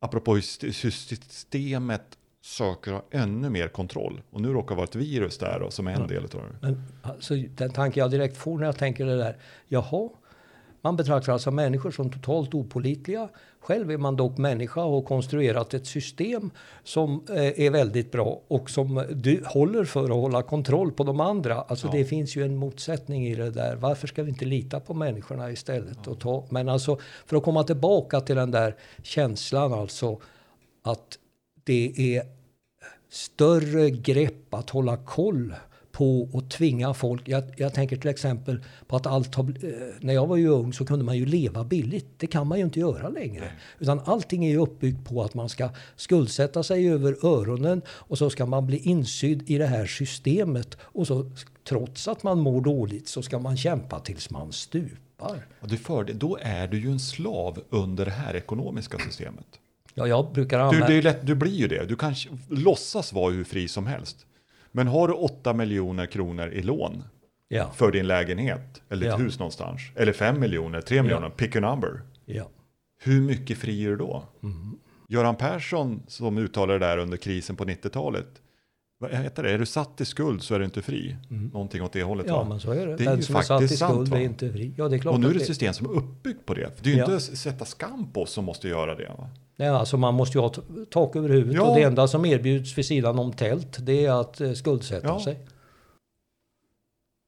apropå 0.00 0.34
hur 0.34 0.40
systemet 0.70 2.18
söker 2.44 2.92
ha 2.92 3.02
ännu 3.10 3.50
mer 3.50 3.68
kontroll. 3.68 4.22
Och 4.30 4.40
nu 4.40 4.48
råkar 4.52 4.74
vara 4.74 4.84
ett 4.84 4.96
virus 4.96 5.38
där 5.38 5.60
då, 5.60 5.70
som 5.70 5.86
är 5.86 5.92
en 5.92 6.00
Ja. 6.00 6.06
del 6.06 6.24
av 6.24 6.30
det. 6.30 6.56
Men 6.60 6.82
alltså, 7.02 7.34
den 7.34 7.70
tanke 7.70 8.00
jag 8.00 8.10
direkt 8.10 8.36
får 8.36 8.58
när 8.58 8.66
jag 8.66 8.76
tänker 8.78 9.06
det 9.06 9.16
där. 9.16 9.36
Jaha, 9.68 10.08
man 10.84 10.96
betraktar 10.96 11.32
alltså 11.32 11.50
människor 11.50 11.90
som 11.90 12.10
totalt 12.12 12.54
opolitliga. 12.54 13.28
Själv 13.60 13.90
är 13.90 13.96
man 13.98 14.16
dock 14.16 14.38
människa 14.38 14.84
och 14.84 14.92
har 14.92 15.02
konstruerat 15.02 15.74
ett 15.74 15.86
system 15.86 16.50
som 16.84 17.24
eh, 17.30 17.60
är 17.66 17.70
väldigt 17.70 18.12
bra 18.12 18.40
och 18.48 18.70
som 18.70 19.04
du 19.10 19.42
håller 19.46 19.84
för 19.84 20.04
att 20.04 20.10
hålla 20.10 20.42
kontroll 20.42 20.92
på 20.92 21.04
de 21.04 21.20
andra. 21.20 21.60
Alltså 21.62 21.86
Ja. 21.86 21.92
det 21.92 22.04
finns 22.04 22.36
ju 22.36 22.44
en 22.44 22.56
motsättning 22.56 23.26
i 23.26 23.34
det 23.34 23.50
där. 23.50 23.76
Varför 23.76 24.06
ska 24.06 24.22
vi 24.22 24.30
inte 24.30 24.44
lita 24.44 24.80
på 24.80 24.94
människorna 24.94 25.50
istället? 25.50 26.06
Och 26.06 26.20
ta, 26.20 26.44
men 26.50 26.68
alltså 26.68 26.98
för 27.26 27.36
att 27.36 27.42
komma 27.42 27.64
tillbaka 27.64 28.20
till 28.20 28.36
den 28.36 28.50
där 28.50 28.76
känslan 29.02 29.72
alltså 29.72 30.20
att 30.82 31.18
det 31.64 32.16
är 32.16 32.22
större 33.10 33.90
grepp 33.90 34.54
att 34.54 34.70
hålla 34.70 34.96
koll 34.96 35.54
på 35.92 36.28
och 36.32 36.50
tvinga 36.50 36.94
folk. 36.94 37.28
Jag, 37.28 37.44
jag 37.56 37.74
tänker 37.74 37.96
till 37.96 38.10
exempel 38.10 38.64
på 38.86 38.96
att 38.96 39.06
allt 39.06 39.34
har, 39.34 39.44
eh, 39.44 39.70
när 40.00 40.14
jag 40.14 40.26
var 40.26 40.36
ju 40.36 40.48
ung 40.48 40.72
så 40.72 40.84
kunde 40.84 41.04
man 41.04 41.16
ju 41.16 41.26
leva 41.26 41.64
billigt. 41.64 42.06
Det 42.16 42.26
kan 42.26 42.46
man 42.46 42.58
ju 42.58 42.64
inte 42.64 42.80
göra 42.80 43.08
längre. 43.08 43.52
Utan 43.78 44.00
allting 44.04 44.44
är 44.44 44.50
ju 44.50 44.58
uppbyggt 44.58 45.08
på 45.08 45.22
att 45.22 45.34
man 45.34 45.48
ska 45.48 45.68
skuldsätta 45.96 46.62
sig 46.62 46.88
över 46.92 47.26
öronen 47.26 47.82
och 47.88 48.18
så 48.18 48.30
ska 48.30 48.46
man 48.46 48.66
bli 48.66 48.78
insydd 48.78 49.50
i 49.50 49.58
det 49.58 49.66
här 49.66 49.86
systemet. 49.86 50.76
Och 50.80 51.06
så 51.06 51.30
trots 51.68 52.08
att 52.08 52.22
man 52.22 52.38
mår 52.38 52.60
dåligt 52.60 53.08
så 53.08 53.22
ska 53.22 53.38
man 53.38 53.56
kämpa 53.56 54.00
tills 54.00 54.30
man 54.30 54.52
stupar. 54.52 55.46
Och 55.60 55.68
du 55.68 55.76
för 55.76 56.04
då 56.04 56.38
är 56.40 56.68
du 56.68 56.80
ju 56.80 56.90
en 56.90 57.00
slav 57.00 57.62
under 57.70 58.04
det 58.04 58.10
här 58.10 58.36
ekonomiska 58.36 58.98
systemet. 58.98 59.58
Ja, 59.94 60.06
jag 60.06 60.32
brukar 60.32 60.58
Du, 60.58 60.64
använda... 60.64 60.86
det 60.86 60.94
är 60.94 61.02
lätt, 61.02 61.26
du 61.26 61.34
blir 61.34 61.52
ju 61.52 61.68
det. 61.68 61.84
Du 61.88 61.96
kan 61.96 62.14
låtsas 62.48 63.12
vara 63.12 63.32
hur 63.32 63.44
fri 63.44 63.68
som 63.68 63.86
helst. 63.86 64.26
Men 64.72 64.86
har 64.86 65.08
du 65.08 65.14
8 65.14 65.52
miljoner 65.52 66.06
kronor 66.06 66.48
i 66.48 66.62
lån 66.62 67.04
Ja, 67.48 67.70
för 67.74 67.92
din 67.92 68.06
lägenhet 68.06 68.82
eller 68.88 69.06
ett 69.06 69.12
Ja. 69.12 69.16
hus 69.24 69.38
någonstans, 69.38 69.80
eller 69.96 70.12
5 70.12 70.40
miljoner, 70.40 70.80
3 70.80 71.02
miljoner, 71.02 71.28
pick 71.30 71.56
a 71.56 71.60
number. 71.60 72.02
ja. 72.24 72.48
Hur 73.04 73.20
mycket 73.20 73.58
fri 73.58 73.84
är 73.84 73.90
du 73.90 73.96
då? 73.96 74.24
Mm. 74.42 74.78
Göran 75.08 75.36
Persson 75.36 76.02
som 76.08 76.38
uttalade 76.38 76.78
det 76.78 76.86
där 76.86 76.98
under 76.98 77.16
krisen 77.16 77.56
på 77.56 77.64
90-talet. 77.64 78.26
Vad 78.98 79.10
heter 79.14 79.42
det? 79.42 79.50
Är 79.50 79.58
du 79.58 79.66
satt 79.66 80.00
i 80.00 80.04
skuld 80.04 80.42
så 80.42 80.54
är 80.54 80.58
du 80.58 80.64
inte 80.64 80.82
fri. 80.82 81.16
Någonting 81.28 81.82
åt 81.82 81.92
det 81.92 82.02
hållet 82.02 82.26
Mm. 82.26 82.36
Ja, 82.36 82.42
va? 82.42 82.48
men 82.48 82.60
så 82.60 82.70
är 82.72 82.86
det. 82.86 82.96
Det 82.96 83.04
är 83.04 83.10
Den 83.10 83.22
som 83.22 83.36
är 83.36 83.42
satt 83.42 83.62
i 83.62 83.68
sant, 83.68 83.92
skuld 83.92 84.08
va? 84.08 84.18
är 84.18 84.22
inte 84.22 84.52
fri. 84.52 84.72
Ja, 84.76 84.88
det 84.88 84.96
är 84.96 84.98
klart 84.98 85.14
Och 85.14 85.20
nu 85.20 85.28
är 85.28 85.34
det 85.34 85.40
ett 85.40 85.46
system 85.46 85.74
som 85.74 85.86
är 85.86 85.90
uppbyggt 85.90 86.46
på 86.46 86.54
det. 86.54 86.70
För 86.76 86.84
det 86.84 86.90
är 86.90 86.94
ju 86.94 86.98
Ja. 86.98 87.04
inte 87.04 87.20
sätta 87.20 87.64
skam 87.64 88.12
på 88.12 88.22
oss 88.22 88.30
som 88.30 88.44
måste 88.44 88.68
göra 88.68 88.94
det. 88.94 89.08
Va? 89.18 89.28
Alltså 89.58 89.96
man 89.96 90.14
måste 90.14 90.38
ju 90.38 90.42
ha 90.42 90.52
tak 90.90 91.16
över 91.16 91.28
huvudet 91.28 91.54
Ja. 91.56 91.62
och 91.62 91.76
det 91.76 91.82
enda 91.82 92.08
som 92.08 92.24
erbjuds 92.24 92.78
vid 92.78 92.86
sidan 92.86 93.18
om 93.18 93.32
tält 93.32 93.76
det 93.80 94.06
är 94.06 94.20
att 94.20 94.40
eh, 94.40 94.52
skuldsätta 94.52 95.06
Ja. 95.06 95.20
sig. 95.24 95.38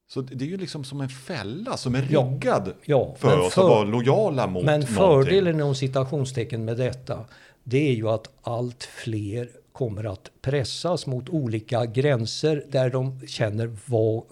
Så 0.07 0.21
det 0.21 0.45
är 0.45 0.49
ju 0.49 0.57
liksom 0.57 0.83
som 0.83 1.01
en 1.01 1.09
fälla 1.09 1.77
som 1.77 1.95
är 1.95 2.01
riggad 2.01 2.73
Ja, 2.85 3.15
för 3.17 3.39
oss 3.39 3.53
för- 3.53 3.61
att 3.61 3.69
vara 3.69 3.83
lojala 3.83 4.47
mot 4.47 4.65
Men 4.65 4.79
någonting. 4.79 4.95
fördelen 4.95 5.55
inom 5.55 5.75
citationstecken 5.75 6.65
med 6.65 6.77
detta 6.77 7.25
det 7.63 7.89
är 7.89 7.93
ju 7.93 8.09
att 8.09 8.29
allt 8.41 8.83
fler 8.83 9.49
kommer 9.71 10.03
att 10.13 10.31
pressas 10.41 11.05
mot 11.07 11.29
olika 11.29 11.85
gränser 11.85 12.63
där 12.69 12.89
de 12.89 13.27
känner 13.27 13.77
vad 13.85 14.23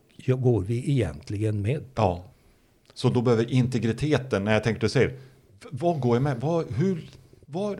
går 0.42 0.62
vi 0.62 0.92
egentligen 0.92 1.62
med? 1.62 1.84
Ja. 1.96 2.24
Så 2.94 3.10
då 3.10 3.22
behöver 3.22 3.52
integriteten, 3.52 4.44
när 4.44 4.54
jag 4.54 4.64
tänkte 4.64 4.90
säga, 4.90 5.10
vad 5.72 6.00
går 6.00 6.16
jag 6.16 6.24
med? 6.24 6.42
Vad, 6.42 6.72
hur, 6.72 7.10
var 7.54 7.80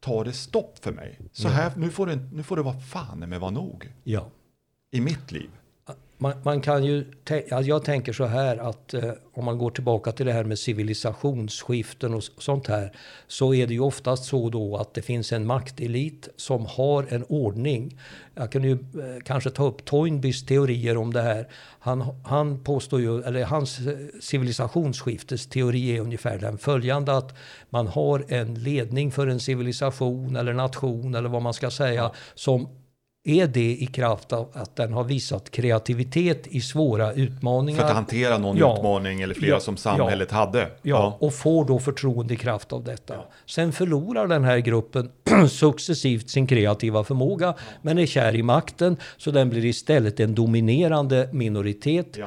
tar 0.00 0.24
det 0.24 0.32
stopp 0.32 0.78
för 0.78 0.92
mig? 0.92 1.18
Så 1.32 1.48
här, 1.48 1.72
nu 1.76 1.90
får 1.90 2.06
det, 2.06 2.16
nu 2.32 2.42
får 2.42 2.56
det 2.56 2.62
vara 2.62 2.80
fan 2.80 3.18
med 3.18 3.40
vara 3.40 3.50
nog 3.50 3.92
Ja. 4.04 4.30
i 4.90 5.00
mitt 5.00 5.32
liv. 5.32 5.50
Man, 6.22 6.32
man 6.42 6.60
kan 6.60 6.84
ju, 6.84 7.04
ja, 7.48 7.62
jag 7.62 7.84
tänker 7.84 8.12
så 8.12 8.24
här 8.24 8.56
att 8.56 8.94
eh, 8.94 9.10
om 9.32 9.44
man 9.44 9.58
går 9.58 9.70
tillbaka 9.70 10.12
till 10.12 10.26
det 10.26 10.32
här 10.32 10.44
med 10.44 10.58
civilisationsskiften 10.58 12.14
och 12.14 12.22
sånt 12.22 12.66
här 12.66 12.92
så 13.26 13.54
är 13.54 13.66
det 13.66 13.74
ju 13.74 13.80
oftast 13.80 14.24
så 14.24 14.50
då 14.50 14.76
att 14.76 14.94
det 14.94 15.02
finns 15.02 15.32
en 15.32 15.46
maktelit 15.46 16.28
som 16.36 16.66
har 16.66 17.06
en 17.08 17.24
ordning. 17.28 17.98
Jag 18.34 18.52
kan 18.52 18.64
ju 18.64 18.72
eh, 18.72 18.78
kanske 19.24 19.50
ta 19.50 19.64
upp 19.64 19.84
Toynbys 19.84 20.46
teorier 20.46 20.96
om 20.96 21.12
det 21.12 21.22
här. 21.22 21.48
Han, 21.78 22.04
han 22.24 22.64
påstår 22.64 23.00
ju, 23.00 23.22
eller 23.22 23.44
hans 23.44 23.78
eh, 23.78 23.96
civilisationsskiftes 24.20 25.46
teori 25.46 25.96
är 25.96 26.00
ungefär 26.00 26.38
den 26.38 26.58
följande 26.58 27.16
att 27.16 27.36
man 27.70 27.86
har 27.86 28.24
en 28.28 28.54
ledning 28.54 29.12
för 29.12 29.26
en 29.26 29.40
civilisation 29.40 30.36
eller 30.36 30.52
nation 30.52 31.14
eller 31.14 31.28
vad 31.28 31.42
man 31.42 31.54
ska 31.54 31.70
säga 31.70 32.10
som 32.34 32.68
är 33.24 33.46
det 33.46 33.76
i 33.76 33.86
kraft 33.86 34.32
av 34.32 34.48
att 34.52 34.76
den 34.76 34.92
har 34.92 35.04
visat 35.04 35.50
kreativitet 35.50 36.46
i 36.46 36.60
svåra 36.60 37.12
utmaningar. 37.12 37.80
För 37.80 37.86
att 37.88 37.94
hantera 37.94 38.38
någon 38.38 38.56
Ja. 38.56 38.76
utmaning 38.76 39.20
eller 39.20 39.34
flera 39.34 39.50
Ja. 39.54 39.60
som 39.60 39.76
samhället 39.76 40.30
hade. 40.30 40.68
Ja, 40.82 41.16
och 41.20 41.34
får 41.34 41.64
då 41.64 41.78
förtroende 41.78 42.34
i 42.34 42.36
kraft 42.36 42.72
av 42.72 42.84
detta. 42.84 43.14
Sen 43.46 43.72
förlorar 43.72 44.26
den 44.26 44.44
här 44.44 44.58
gruppen 44.58 45.10
successivt 45.50 46.30
sin 46.30 46.46
kreativa 46.46 47.04
förmåga, 47.04 47.54
men 47.82 47.98
är 47.98 48.06
kär 48.06 48.34
i 48.36 48.42
makten, 48.42 48.96
så 49.16 49.30
den 49.30 49.48
blir 49.50 49.64
istället 49.64 50.20
en 50.20 50.34
dominerande 50.34 51.28
minoritet, 51.32 52.16
Ja. 52.18 52.26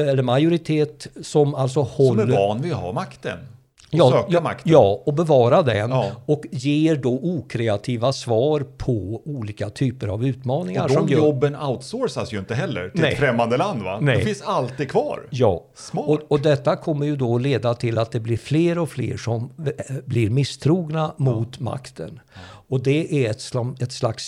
eller 0.00 0.22
majoritet, 0.22 1.06
som 1.22 1.54
alltså 1.54 1.84
Som 1.84 2.06
håller... 2.06 2.22
är 2.22 2.36
van 2.48 2.62
vid 2.62 2.72
att 2.72 2.78
ha 2.80 2.92
makten. 2.92 3.38
Och 3.92 3.98
Ja, 3.98 4.10
söka 4.28 4.40
makten. 4.40 4.72
ja, 4.72 5.02
och 5.06 5.14
bevara 5.14 5.62
den. 5.62 5.90
Ja. 5.90 6.10
Och 6.26 6.42
ger 6.50 6.96
då 6.96 7.18
okreativa 7.22 8.12
svar 8.12 8.60
på 8.76 9.22
olika 9.24 9.70
typer 9.70 10.08
av 10.08 10.24
utmaningar. 10.26 10.82
Och 10.82 10.88
de 10.88 10.94
som 10.94 11.08
gör, 11.08 11.18
jobben 11.18 11.56
outsourcas 11.56 12.32
ju 12.32 12.38
inte 12.38 12.54
heller 12.54 12.88
till 12.90 13.00
Nej. 13.00 13.12
ett 13.12 13.18
främmande 13.18 13.56
land 13.56 13.82
va? 13.82 13.98
Nej. 14.02 14.16
De 14.18 14.24
finns 14.24 14.42
alltid 14.42 14.90
kvar. 14.90 15.26
Ja, 15.30 15.64
Smart. 15.74 16.04
och, 16.08 16.20
och 16.28 16.40
detta 16.40 16.76
kommer 16.76 17.06
ju 17.06 17.16
då 17.16 17.38
leda 17.38 17.74
till 17.74 17.98
att 17.98 18.10
det 18.12 18.20
blir 18.20 18.36
fler 18.36 18.78
och 18.78 18.88
fler 18.90 19.16
som 19.16 19.50
eh, 19.88 19.94
blir 20.04 20.30
misstrogna 20.30 21.14
mot 21.16 21.60
makten. 21.60 22.20
Och 22.68 22.82
det 22.82 23.26
är 23.26 23.30
ett, 23.30 23.40
slam, 23.40 23.76
ett 23.80 23.92
slags 23.92 24.24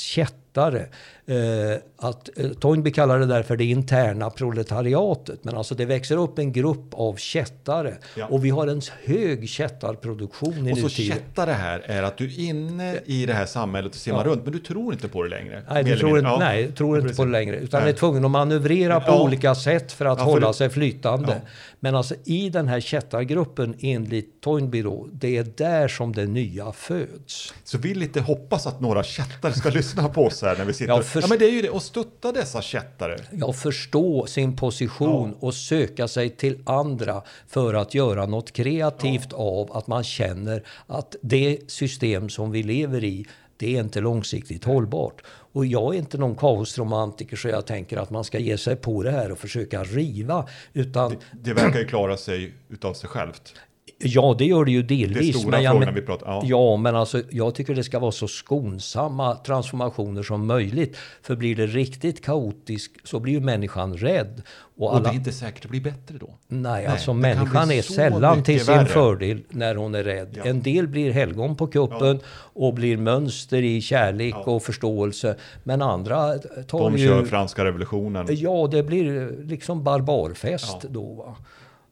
kättare. 0.55 0.87
Eh, 1.27 1.79
att, 1.99 2.29
eh, 2.39 2.51
Toynbee 2.51 2.93
kallar 2.93 3.19
det 3.19 3.27
därför 3.27 3.57
det 3.57 3.65
interna 3.65 4.31
proletariatet. 4.31 5.45
Men 5.45 5.57
alltså 5.57 5.75
det 5.75 5.85
växer 5.85 6.17
upp 6.17 6.39
en 6.39 6.53
grupp 6.53 6.95
av 6.95 7.17
kättare. 7.17 7.95
Ja. 8.17 8.27
Och 8.27 8.45
vi 8.45 8.51
har 8.51 8.67
en 8.67 8.81
hög 9.05 9.49
kättarproduktion 9.49 10.69
i 10.69 10.73
Och 10.73 10.77
så 10.77 10.83
nutid. 10.83 11.07
kättar 11.13 11.47
det 11.47 11.53
här 11.53 11.79
är 11.87 12.03
att 12.03 12.17
du 12.17 12.25
är 12.25 12.41
inne 12.41 12.99
i 13.05 13.27
det 13.27 13.35
här 13.35 13.47
samhället 13.47 13.93
och 13.93 13.99
simmar 14.01 14.25
runt, 14.25 14.45
men 14.45 14.53
du 14.53 14.59
tror 14.59 14.93
inte 14.93 15.09
på 15.09 15.23
det 15.23 15.29
längre. 15.29 15.63
Nej, 15.71 15.85
du 15.85 15.99
tror, 15.99 16.19
inte, 16.19 16.31
Ja. 16.31 16.37
nej, 16.39 16.73
tror 16.73 17.01
inte 17.01 17.15
på 17.15 17.25
det 17.25 17.31
längre. 17.31 17.57
Utan 17.57 17.83
Nej. 17.83 17.91
är 17.91 17.95
tvungen 17.95 18.25
att 18.25 18.31
manövrera 18.31 19.01
på 19.01 19.13
Ja. 19.13 19.23
olika 19.23 19.55
sätt 19.55 19.93
för 19.93 20.05
att 20.05 20.19
Ja, 20.19 20.25
för 20.25 20.31
hålla 20.33 20.47
det- 20.49 20.55
sig 20.55 20.71
flytande. 20.71 21.33
Ja. 21.45 21.51
Men 21.81 21.95
alltså 21.95 22.15
i 22.25 22.49
den 22.51 22.69
här 22.69 22.81
kättargruppen 22.81 23.75
enligt 23.81 24.41
Toynbee 24.41 24.83
då, 24.83 25.09
det 25.13 25.37
är 25.37 25.47
där 25.57 25.89
som 25.89 26.13
det 26.13 26.27
nya 26.27 26.73
föds. 26.73 27.55
Så 27.65 27.79
vi 27.79 27.95
lite 27.95 28.21
hoppas 28.21 28.67
att 28.67 28.81
några 28.81 29.03
kättare 29.03 29.53
ska 29.53 29.71
lyssna 29.81 30.09
på 30.09 30.25
oss 30.27 30.43
här 30.43 30.50
när 30.59 30.65
vi 30.65 30.73
sitter. 30.73 30.93
Ja, 30.93 31.03
Ja, 31.15 31.27
men 31.29 31.39
det 31.39 31.45
är 31.45 31.53
ju 31.53 31.63
det, 31.63 31.71
och 31.71 31.83
stötta 31.83 32.33
dessa 32.33 32.63
kättare. 32.63 33.17
Ja, 33.31 33.53
förstå 33.53 34.27
sin 34.27 34.57
position 34.57 35.35
och 35.41 35.55
söka 35.55 36.09
sig 36.09 36.31
till 36.31 36.63
andra 36.67 37.23
för 37.49 37.75
att 37.75 37.95
göra 37.95 38.27
något 38.27 38.53
kreativt 38.53 39.33
av 39.33 39.77
att 39.77 39.87
man 39.87 40.05
känner 40.05 40.63
att 40.87 41.17
det 41.23 41.59
system 41.71 42.29
som 42.29 42.51
vi 42.51 42.63
lever 42.63 43.05
i, 43.05 43.27
det 43.57 43.77
är 43.77 43.81
inte 43.81 44.01
långsiktigt 44.01 44.65
hållbart. 44.65 45.23
Och 45.53 45.67
jag 45.67 45.95
är 45.95 45.99
inte 45.99 46.19
någon 46.19 46.35
kaosromantiker 46.35 47.37
så 47.37 47.49
jag 47.49 47.67
tänker 47.67 47.97
att 47.97 48.11
man 48.11 48.25
ska 48.25 48.39
ge 48.39 48.59
sig 48.59 48.77
på 48.77 49.03
det 49.03 49.11
här 49.11 49.33
och 49.33 49.39
försöka 49.39 49.85
riva. 49.85 50.49
Utan 50.73 51.17
Det 51.33 51.53
verkar 51.53 51.79
ju 51.79 51.87
klara 51.87 52.17
sig 52.17 52.53
utav 52.69 52.95
sig 52.95 53.09
självt. 53.09 53.55
Ja, 54.03 54.35
det 54.39 54.45
gör 54.45 54.65
det 54.65 54.71
ju 54.71 54.83
Det 54.83 54.95
är 54.95 55.09
delvis. 55.09 55.37
stora 55.39 55.51
men 55.51 55.63
jag 55.63 55.71
frågorna 55.73 55.87
men- 55.93 55.95
vi 56.01 56.07
pratar 56.07 56.27
ja. 56.27 56.43
Ja, 56.45 56.77
men 56.77 56.97
alltså, 56.97 57.23
jag 57.31 57.55
tycker 57.55 57.75
det 57.75 57.85
ska 57.85 57.99
vara 57.99 58.13
så 58.13 58.29
skonsamma 58.29 59.35
transformationer 59.37 60.23
som 60.23 60.47
möjligt. 60.47 60.97
För 61.23 61.37
blir 61.37 61.57
det 61.57 61.67
riktigt 61.67 62.25
kaotiskt 62.25 63.09
så 63.09 63.21
blir 63.21 63.33
ju 63.33 63.41
människan 63.41 63.95
rädd. 63.97 64.43
Och 64.77 64.87
Och 64.87 64.93
det 64.93 64.99
alla, 64.99 65.11
är 65.11 65.15
inte 65.15 65.33
säkert 65.33 65.63
det 65.63 65.69
blir 65.69 65.81
bättre 65.81 66.19
då. 66.21 66.27
nej, 66.49 66.61
Nej, 66.73 66.87
alltså 66.87 67.13
det 67.15 67.23
kan 67.23 67.39
människan 67.39 67.69
bli 67.69 67.79
är 67.79 67.83
sällan 67.83 68.43
till 68.43 68.65
sin 68.65 68.75
värre. 68.75 68.87
fördel 68.87 69.41
när 69.49 69.75
hon 69.75 69.95
är 69.95 70.05
rädd. 70.05 70.29
Ja. 70.37 70.45
En 70.45 70.63
del 70.63 70.89
blir 70.89 71.11
helgon 71.13 71.57
på 71.57 71.67
kuppen 71.67 72.21
och 72.35 72.75
blir 72.75 72.97
mönster 72.97 73.63
i 73.63 73.81
kärlek 73.81 74.35
Ja. 74.35 74.53
och 74.53 74.63
förståelse. 74.63 75.37
Men 75.65 75.83
andra 75.83 76.39
tar 76.69 76.79
De 76.91 76.97
ju... 76.97 77.09
kör 77.09 77.25
franska 77.25 77.65
revolutionen. 77.65 78.27
Ja, 78.31 78.69
det 78.73 78.83
blir 78.83 79.33
liksom 79.45 79.85
barbarfest 79.85 80.79
Ja. 80.83 80.89
då. 80.91 81.15
Va? 81.15 81.37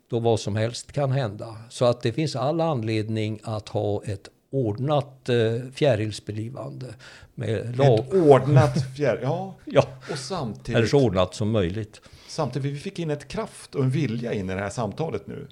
Då 0.09 0.18
vad 0.18 0.40
som 0.40 0.57
helst 0.57 0.92
kan 0.92 1.12
hända. 1.12 1.57
Så 1.71 1.85
att 1.85 2.01
det 2.01 2.12
finns 2.12 2.37
all 2.37 2.61
anledning 2.61 3.40
att 3.42 3.68
ha 3.68 4.05
ett 4.05 4.29
ordnat 4.51 5.29
eh, 5.29 5.37
fjärilsbelivande. 5.75 6.94
Med 7.35 7.77
lag. 7.77 7.99
Ett 7.99 8.12
ordnat 8.14 8.97
fjärr... 8.97 9.21
Ja, 9.23 9.55
Ja, 9.64 9.83
och 10.01 10.07
eller 10.09 10.16
samtidigt, 10.16 10.90
så 10.90 11.05
ordnat 11.05 11.35
som 11.35 11.51
möjligt. 11.51 12.01
samtidigt, 12.29 12.73
vi 12.73 12.79
fick 12.79 12.99
in 12.99 13.11
ett 13.11 13.29
kraft 13.29 13.75
och 13.75 13.85
en 13.85 13.90
vilja 13.90 14.33
in 14.33 14.51
i 14.51 14.55
det 14.55 14.61
här 14.61 14.71
samtalet 14.71 15.27
nu. 15.27 15.49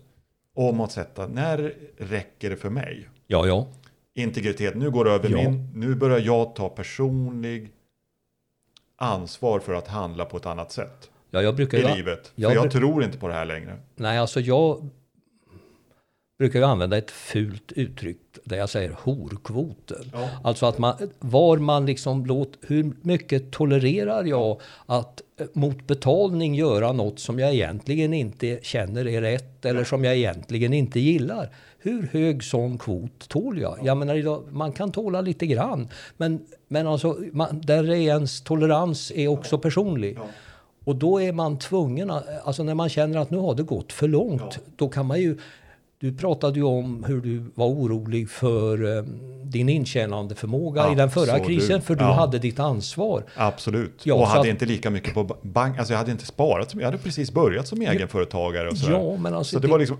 Om 0.54 0.80
att 0.80 0.92
sätta, 0.92 1.26
när 1.26 1.74
räcker 1.98 2.50
det 2.50 2.56
för 2.56 2.70
mig? 2.70 3.08
Ja, 3.26 3.46
ja. 3.46 3.66
Integritet, 4.14 4.74
nu 4.76 4.90
går 4.90 5.04
det 5.04 5.10
över 5.10 5.28
Ja. 5.30 5.36
min, 5.36 5.70
nu 5.74 5.94
börjar 5.94 6.18
jag 6.18 6.54
ta 6.54 6.68
personlig 6.68 7.72
ansvar 8.96 9.58
för 9.60 9.74
att 9.74 9.88
handla 9.88 10.24
på 10.24 10.36
ett 10.36 10.46
annat 10.46 10.72
sätt 10.72 11.10
Ja, 11.30 11.42
jag 11.42 11.56
brukar 11.56 11.78
i 11.78 11.80
ju, 11.80 11.94
livet. 11.96 12.32
jag 12.34 12.52
för 12.52 12.56
jag 12.56 12.70
tror 12.70 13.04
inte 13.04 13.18
på 13.18 13.28
det 13.28 13.34
här 13.34 13.44
längre. 13.44 13.76
Nej, 13.96 14.18
alltså 14.18 14.40
jag 14.40 14.90
brukar 16.38 16.58
ju 16.58 16.64
använda 16.64 16.98
ett 16.98 17.10
fult 17.10 17.72
uttryck 17.72 18.18
där 18.44 18.56
jag 18.56 18.68
säger 18.68 18.96
horkvoten. 19.02 20.10
Ja. 20.12 20.28
Alltså 20.44 20.66
att 20.66 20.78
man, 20.78 20.94
var 21.18 21.56
man 21.56 21.86
liksom 21.86 22.26
låt, 22.26 22.58
hur 22.66 22.92
mycket 23.02 23.50
tolererar 23.50 24.24
jag 24.24 24.60
att 24.86 25.22
eh, 25.40 25.46
mot 25.52 25.86
betalning 25.86 26.54
göra 26.54 26.92
något 26.92 27.18
som 27.18 27.38
jag 27.38 27.54
egentligen 27.54 28.12
inte 28.14 28.58
känner 28.62 29.08
är 29.08 29.20
rätt 29.20 29.64
eller 29.64 29.84
som 29.84 30.04
jag 30.04 30.16
egentligen 30.16 30.72
inte 30.72 31.00
gillar. 31.00 31.50
Hur 31.78 32.08
hög 32.12 32.44
sån 32.44 32.78
kvot 32.78 33.28
tål 33.28 33.60
jag? 33.60 33.78
Jag 33.82 33.96
menar, 33.96 34.14
idag, 34.14 34.44
man 34.50 34.72
kan 34.72 34.92
tåla 34.92 35.20
lite 35.20 35.46
grann, 35.46 35.88
men, 36.16 36.46
men 36.68 36.86
alltså, 36.86 37.18
man, 37.32 37.60
där 37.60 37.90
är 37.90 37.94
ens 37.94 38.40
tolerans 38.42 39.12
är 39.14 39.28
också 39.28 39.58
personlig. 39.58 40.18
Och 40.86 40.96
då 40.96 41.20
är 41.22 41.32
man 41.32 41.58
tvungen, 41.58 42.10
alltså 42.44 42.62
när 42.62 42.74
man 42.74 42.88
känner 42.88 43.18
att 43.18 43.30
nu 43.30 43.38
har 43.38 43.54
det 43.54 43.62
gått 43.62 43.92
för 43.92 44.08
långt, 44.08 44.58
då 44.76 44.88
kan 44.88 45.06
man 45.06 45.20
ju 45.20 45.38
du 45.98 46.12
pratade 46.12 46.58
ju 46.58 46.62
om 46.64 47.04
hur 47.04 47.20
du 47.20 47.44
var 47.54 47.66
orolig 47.66 48.30
för 48.30 48.98
eh, 48.98 49.04
din 49.42 49.68
intjänande 49.68 50.34
förmåga 50.34 50.82
Ja, 50.82 50.92
i 50.92 50.94
den 50.94 51.10
förra 51.10 51.38
krisen, 51.40 51.82
för 51.82 51.94
du 51.94 52.04
Ja. 52.04 52.12
hade 52.12 52.38
ditt 52.38 52.58
ansvar. 52.58 53.22
Absolut. 53.36 54.00
Ja, 54.04 54.14
och 54.14 54.26
hade 54.26 54.40
att- 54.40 54.46
inte 54.46 54.66
lika 54.66 54.90
mycket 54.90 55.14
på 55.14 55.36
bank. 55.42 55.78
Alltså 55.78 55.92
jag 55.92 55.98
hade 55.98 56.10
inte 56.12 56.26
sparat. 56.26 56.74
Jag 56.74 56.84
hade 56.84 56.98
precis 56.98 57.32
börjat 57.32 57.68
som 57.68 57.82
egenföretagare 57.82 58.68
och 58.68 58.78
sådär. 58.78 58.92
Ja, 58.98 59.16
men 59.16 59.34
alltså 59.34 59.52
så 59.56 59.58
det, 59.60 59.66
det- 59.66 59.70
var 59.70 59.78
liksom... 59.78 59.96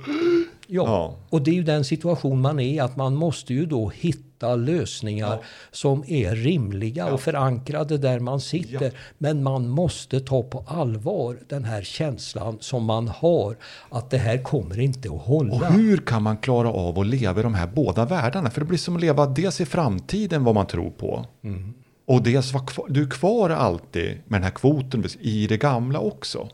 Ja. 0.67 0.83
Ja. 0.87 1.15
och 1.31 1.43
det 1.43 1.51
är 1.51 1.55
ju 1.55 1.63
den 1.63 1.85
situation 1.85 2.41
man 2.41 2.61
är 2.61 2.65
i, 2.75 2.81
att 2.81 2.97
man 2.97 3.15
måste 3.15 3.55
ju 3.55 3.67
då 3.67 3.89
hitta 3.89 4.55
lösningar 4.57 5.29
Ja. 5.29 5.43
som 5.71 6.05
är 6.07 6.35
rimliga 6.35 7.07
Ja. 7.07 7.13
och 7.13 7.21
förankrade 7.21 7.99
där 7.99 8.21
man 8.21 8.41
sitter. 8.41 8.93
Men 9.19 9.43
man 9.43 9.69
måste 9.69 10.21
ta 10.21 10.43
på 10.43 10.65
allvar 10.69 11.39
den 11.49 11.65
här 11.65 11.83
känslan 11.83 12.57
som 12.61 12.85
man 12.85 13.09
har, 13.09 13.57
att 13.91 14.11
det 14.11 14.19
här 14.19 14.43
kommer 14.43 14.81
inte 14.81 15.09
att 15.09 15.21
hålla. 15.21 15.55
Och 15.55 15.67
hur 15.67 15.97
kan 15.97 16.23
man 16.23 16.37
klara 16.37 16.71
av 16.73 16.99
att 16.99 17.07
leva 17.07 17.41
i 17.41 17.43
de 17.43 17.55
här 17.55 17.67
båda 17.67 18.05
världarna? 18.05 18.51
För 18.51 18.61
det 18.61 18.67
blir 18.67 18.79
som 18.79 18.95
att 18.97 19.01
leva 19.03 19.27
dels 19.27 19.61
i 19.61 19.65
framtiden 19.67 20.45
vad 20.45 20.55
man 20.55 20.67
tror 20.67 20.91
på. 20.91 21.25
Mm. 21.45 21.75
Och 22.07 22.23
dels 22.23 22.53
vara 22.53 22.65
kvar, 22.67 22.87
du 22.89 23.03
är 23.03 23.11
kvar 23.11 23.51
alltid 23.51 24.11
med 24.27 24.41
den 24.41 24.43
här 24.43 24.51
kvoten 24.51 25.05
i 25.21 25.47
det 25.47 25.57
gamla 25.57 25.99
också. 25.99 26.49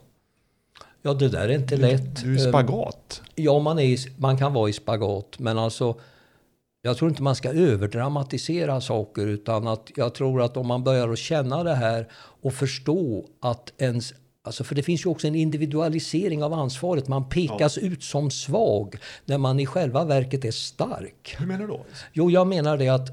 Ja, 1.05 1.13
det 1.13 1.29
där 1.29 1.49
är 1.49 1.55
inte 1.55 1.77
lätt. 1.77 2.23
Du 2.23 2.35
är 2.35 2.39
i 2.39 2.43
Eh, 2.43 2.49
spagat. 2.49 3.21
Ja, 3.35 3.59
man, 3.59 3.79
är, 3.79 4.19
man 4.21 4.37
kan 4.37 4.53
vara 4.53 4.69
i 4.69 4.73
spagat, 4.73 5.39
men 5.39 5.57
alltså 5.57 5.95
jag 6.81 6.97
tror 6.97 7.09
inte 7.09 7.23
man 7.23 7.35
ska 7.35 7.49
överdramatisera 7.49 8.81
saker 8.81 9.27
utan 9.27 9.67
att 9.67 9.91
jag 9.95 10.13
tror 10.15 10.41
att 10.41 10.57
om 10.57 10.67
man 10.67 10.83
börjar 10.83 11.09
att 11.09 11.17
känna 11.17 11.63
det 11.63 11.75
här 11.75 12.07
och 12.41 12.53
förstå 12.53 13.25
att 13.41 13.73
ens 13.77 14.13
Alltså 14.45 14.63
för 14.63 14.75
det 14.75 14.83
finns 14.83 15.05
ju 15.05 15.09
också 15.09 15.27
en 15.27 15.35
individualisering 15.35 16.43
av 16.43 16.53
ansvaret. 16.53 17.07
Man 17.07 17.29
pekas 17.29 17.77
ut 17.77 18.03
som 18.03 18.31
svag 18.31 18.95
när 19.25 19.37
man 19.37 19.59
i 19.59 19.65
själva 19.65 20.05
verket 20.05 20.45
är 20.45 20.51
stark. 20.51 21.35
Hur 21.39 21.45
menar 21.45 21.61
du 21.61 21.67
då? 21.67 21.85
Jo, 22.13 22.31
jag 22.31 22.47
menar 22.47 22.77
det 22.77 22.89
att 22.89 23.09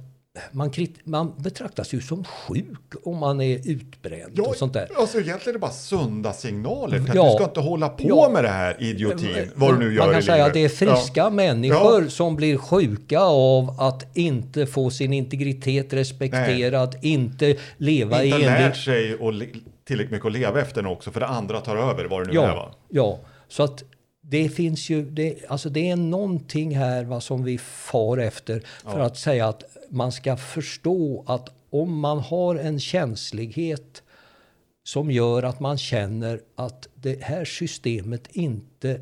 man, 0.52 0.72
man 1.04 1.32
betraktas 1.38 1.92
ju 1.94 2.00
som 2.00 2.24
sjuk 2.24 2.78
om 3.04 3.16
man 3.16 3.40
är 3.40 3.70
utbränd 3.70 4.40
och 4.40 4.56
sånt 4.56 4.72
där. 4.72 4.88
Alltså 4.96 5.20
egentligen 5.20 5.48
är 5.48 5.52
det 5.52 5.58
bara 5.58 5.70
sunda 5.70 6.32
signaler. 6.32 7.02
Ja. 7.14 7.24
du 7.30 7.34
ska 7.34 7.44
inte 7.44 7.60
hålla 7.60 7.88
på 7.88 8.04
Ja. 8.08 8.30
med 8.32 8.44
det 8.44 8.48
här 8.48 8.76
idiotin. 8.82 9.50
Vad 9.54 9.74
du 9.74 9.78
nu 9.78 9.94
gör 9.94 10.02
Man 10.02 10.10
kan 10.10 10.20
i 10.20 10.22
säga 10.22 10.34
livet. 10.36 10.46
att 10.46 10.54
det 10.54 10.64
är 10.64 10.68
friska 10.68 11.20
Ja. 11.20 11.30
människor 11.30 12.02
Ja. 12.02 12.10
som 12.10 12.36
blir 12.36 12.56
sjuka 12.56 13.20
av 13.20 13.76
att 13.80 14.16
inte 14.16 14.66
få 14.66 14.90
sin 14.90 15.12
integritet 15.12 15.92
respekterad, 15.92 16.96
inte 17.02 17.56
leva 17.76 18.24
Inte 18.24 18.36
i 18.36 18.40
lärt 18.40 18.50
enlighet... 18.52 18.76
sig 18.76 19.14
och 19.14 19.32
tillräckligt 19.84 20.10
mycket 20.10 20.26
att 20.26 20.32
leva 20.32 20.60
efter 20.60 20.82
den 20.82 20.90
också. 20.92 21.10
För 21.10 21.20
det 21.20 21.26
andra 21.26 21.60
tar 21.60 21.76
över 21.76 22.04
vad 22.04 22.20
det 22.26 22.32
nu 22.32 22.38
är. 22.38 22.42
Ja, 22.44 22.54
Va? 22.54 22.74
ja, 22.88 23.18
så 23.48 23.62
att 23.62 23.82
det 24.30 24.48
finns 24.48 24.90
ju, 24.90 25.10
det, 25.10 25.36
alltså 25.48 25.68
det 25.68 25.90
är 25.90 25.96
någonting 25.96 26.76
här 26.76 27.04
va, 27.04 27.20
som 27.20 27.44
vi 27.44 27.58
far 27.58 28.18
efter 28.18 28.62
för 28.84 29.00
att 29.00 29.18
säga 29.18 29.48
att 29.48 29.64
man 29.88 30.12
ska 30.12 30.36
förstå 30.36 31.24
att 31.26 31.48
om 31.70 32.00
man 32.00 32.18
har 32.18 32.56
en 32.56 32.80
känslighet 32.80 34.02
som 34.84 35.10
gör 35.10 35.42
att 35.42 35.60
man 35.60 35.78
känner 35.78 36.40
att 36.54 36.88
det 36.94 37.22
här 37.22 37.44
systemet 37.44 38.28
inte 38.32 39.00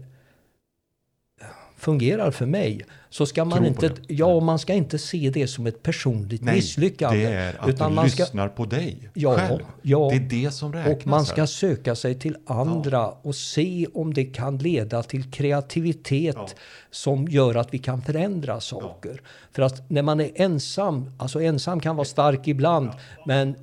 fungerar 1.79 2.31
för 2.31 2.47
mig 2.47 2.81
så 3.11 3.27
ska 3.27 3.45
man 3.45 3.59
Tro 3.59 3.67
inte, 3.67 3.91
ja, 4.09 4.41
man 4.41 4.59
ska 4.59 4.75
inte 4.75 4.99
se 4.99 5.31
det 5.35 5.47
som 5.47 5.67
ett 5.67 5.83
personligt 5.83 6.43
Nej, 6.43 6.55
misslyckande. 6.55 7.19
det 7.27 7.33
är 7.35 7.57
att 7.61 7.69
utan 7.69 7.91
du 7.91 7.97
man 7.97 8.11
ska, 8.11 8.23
lyssnar 8.23 8.49
på 8.49 8.65
dig 8.65 9.11
Ja, 9.15 9.37
själv. 9.39 9.61
ja. 9.83 10.09
Det 10.11 10.17
är 10.17 10.45
det 10.45 10.51
som 10.51 10.73
räknas. 10.73 10.97
och 10.97 11.07
man 11.07 11.25
ska 11.27 11.41
här. 11.43 11.47
söka 11.47 11.95
sig 11.95 12.15
till 12.15 12.37
andra 12.47 13.09
och 13.09 13.35
se 13.35 13.87
om 13.95 14.15
det 14.15 14.25
kan 14.25 14.59
leda 14.59 15.03
till 15.03 15.31
kreativitet 15.31 16.37
Ja. 16.39 16.49
som 16.91 17.29
gör 17.29 17.55
att 17.55 17.75
vi 17.75 17.79
kan 17.79 18.03
förändra 18.03 18.61
saker. 18.61 19.21
För 19.53 19.63
att 19.63 19.91
när 19.91 20.03
man 20.03 20.21
är 20.21 20.31
ensam, 20.35 21.11
alltså 21.19 21.43
ensam 21.43 21.81
kan 21.81 21.97
vara 21.97 22.05
stark 22.05 22.49
ibland, 22.49 22.91
men 23.27 23.55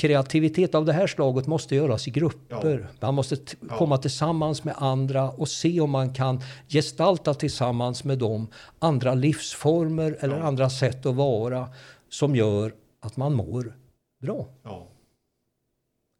kreativitet 0.00 0.74
av 0.74 0.84
det 0.84 0.92
här 0.92 1.06
slaget 1.06 1.46
måste 1.46 1.74
göras 1.76 2.08
i 2.08 2.10
grupper. 2.10 2.88
Man 3.00 3.14
måste 3.14 3.36
t- 3.36 3.56
komma 3.78 3.98
tillsammans 3.98 4.64
med 4.64 4.74
andra 4.78 5.30
och 5.30 5.48
se 5.48 5.80
om 5.80 5.90
man 5.90 6.14
kan 6.14 6.40
gestalta 6.68 7.34
tillsammans 7.34 8.04
med 8.04 8.18
dem 8.18 8.46
andra 8.78 9.14
livsformer 9.14 10.16
eller 10.20 10.40
andra 10.40 10.70
sätt 10.70 11.06
att 11.06 11.14
vara 11.14 11.68
som 12.08 12.36
gör 12.36 12.74
att 13.00 13.16
man 13.16 13.34
mår 13.34 13.76
bra. 14.22 14.46
Ja. 14.62 14.86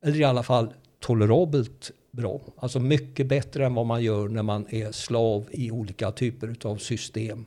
Eller 0.07 0.21
i 0.21 0.25
alla 0.25 0.43
fall 0.43 0.75
tolerabelt 1.01 1.91
bra. 2.11 2.41
Alltså 2.57 2.81
mycket 2.81 3.27
bättre 3.27 3.67
än 3.67 3.75
vad 3.75 3.87
man 3.87 4.03
gör 4.03 4.29
när 4.29 4.43
man 4.43 4.67
är 4.71 4.93
slav 4.93 5.49
i 5.51 5.71
olika 5.71 6.13
typer 6.13 6.57
av 6.65 6.77
system 6.77 7.47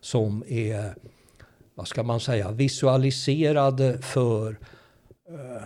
som 0.00 0.44
är, 0.48 0.94
vad 1.74 1.88
ska 1.88 2.02
man 2.02 2.20
säga, 2.20 2.50
visualiserade 2.50 4.02
för 4.02 4.56
Eh, 5.28 5.62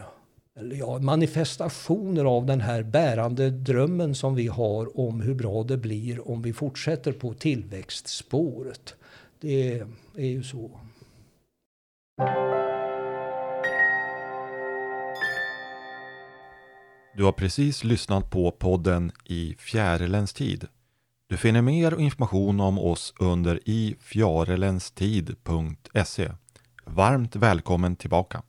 eller 0.57 0.77
ja, 0.77 0.99
manifestationer 0.99 2.25
av 2.25 2.47
den 2.47 2.61
här 2.61 2.83
bärande 2.83 3.51
drömmen 3.51 4.15
som 4.15 4.35
vi 4.35 4.47
har 4.47 5.01
om 5.01 5.21
hur 5.21 5.35
bra 5.35 5.63
det 5.63 5.77
blir 5.77 6.31
om 6.31 6.43
vi 6.43 6.53
fortsätter 6.53 7.13
på 7.13 7.35
tillväxtspåret. 7.35 8.95
Det 9.41 9.85
är 10.17 10.27
ju 10.27 10.43
så. 10.43 10.71
Du 17.17 17.25
har 17.25 17.33
precis 17.33 17.85
lyssnat 17.85 18.31
på 18.31 18.51
podden 18.51 19.13
I 19.25 19.57
fjärilens 19.59 20.33
tid. 20.33 20.67
Du 21.27 21.37
finner 21.37 21.63
mer 21.63 22.01
information 22.01 22.61
om 22.61 22.79
oss 22.79 23.15
under 23.19 23.61
ifjarelenstid.se. 23.65 26.31
Varmt 26.85 27.37
välkommen 27.37 27.97
tillbaka! 27.97 28.43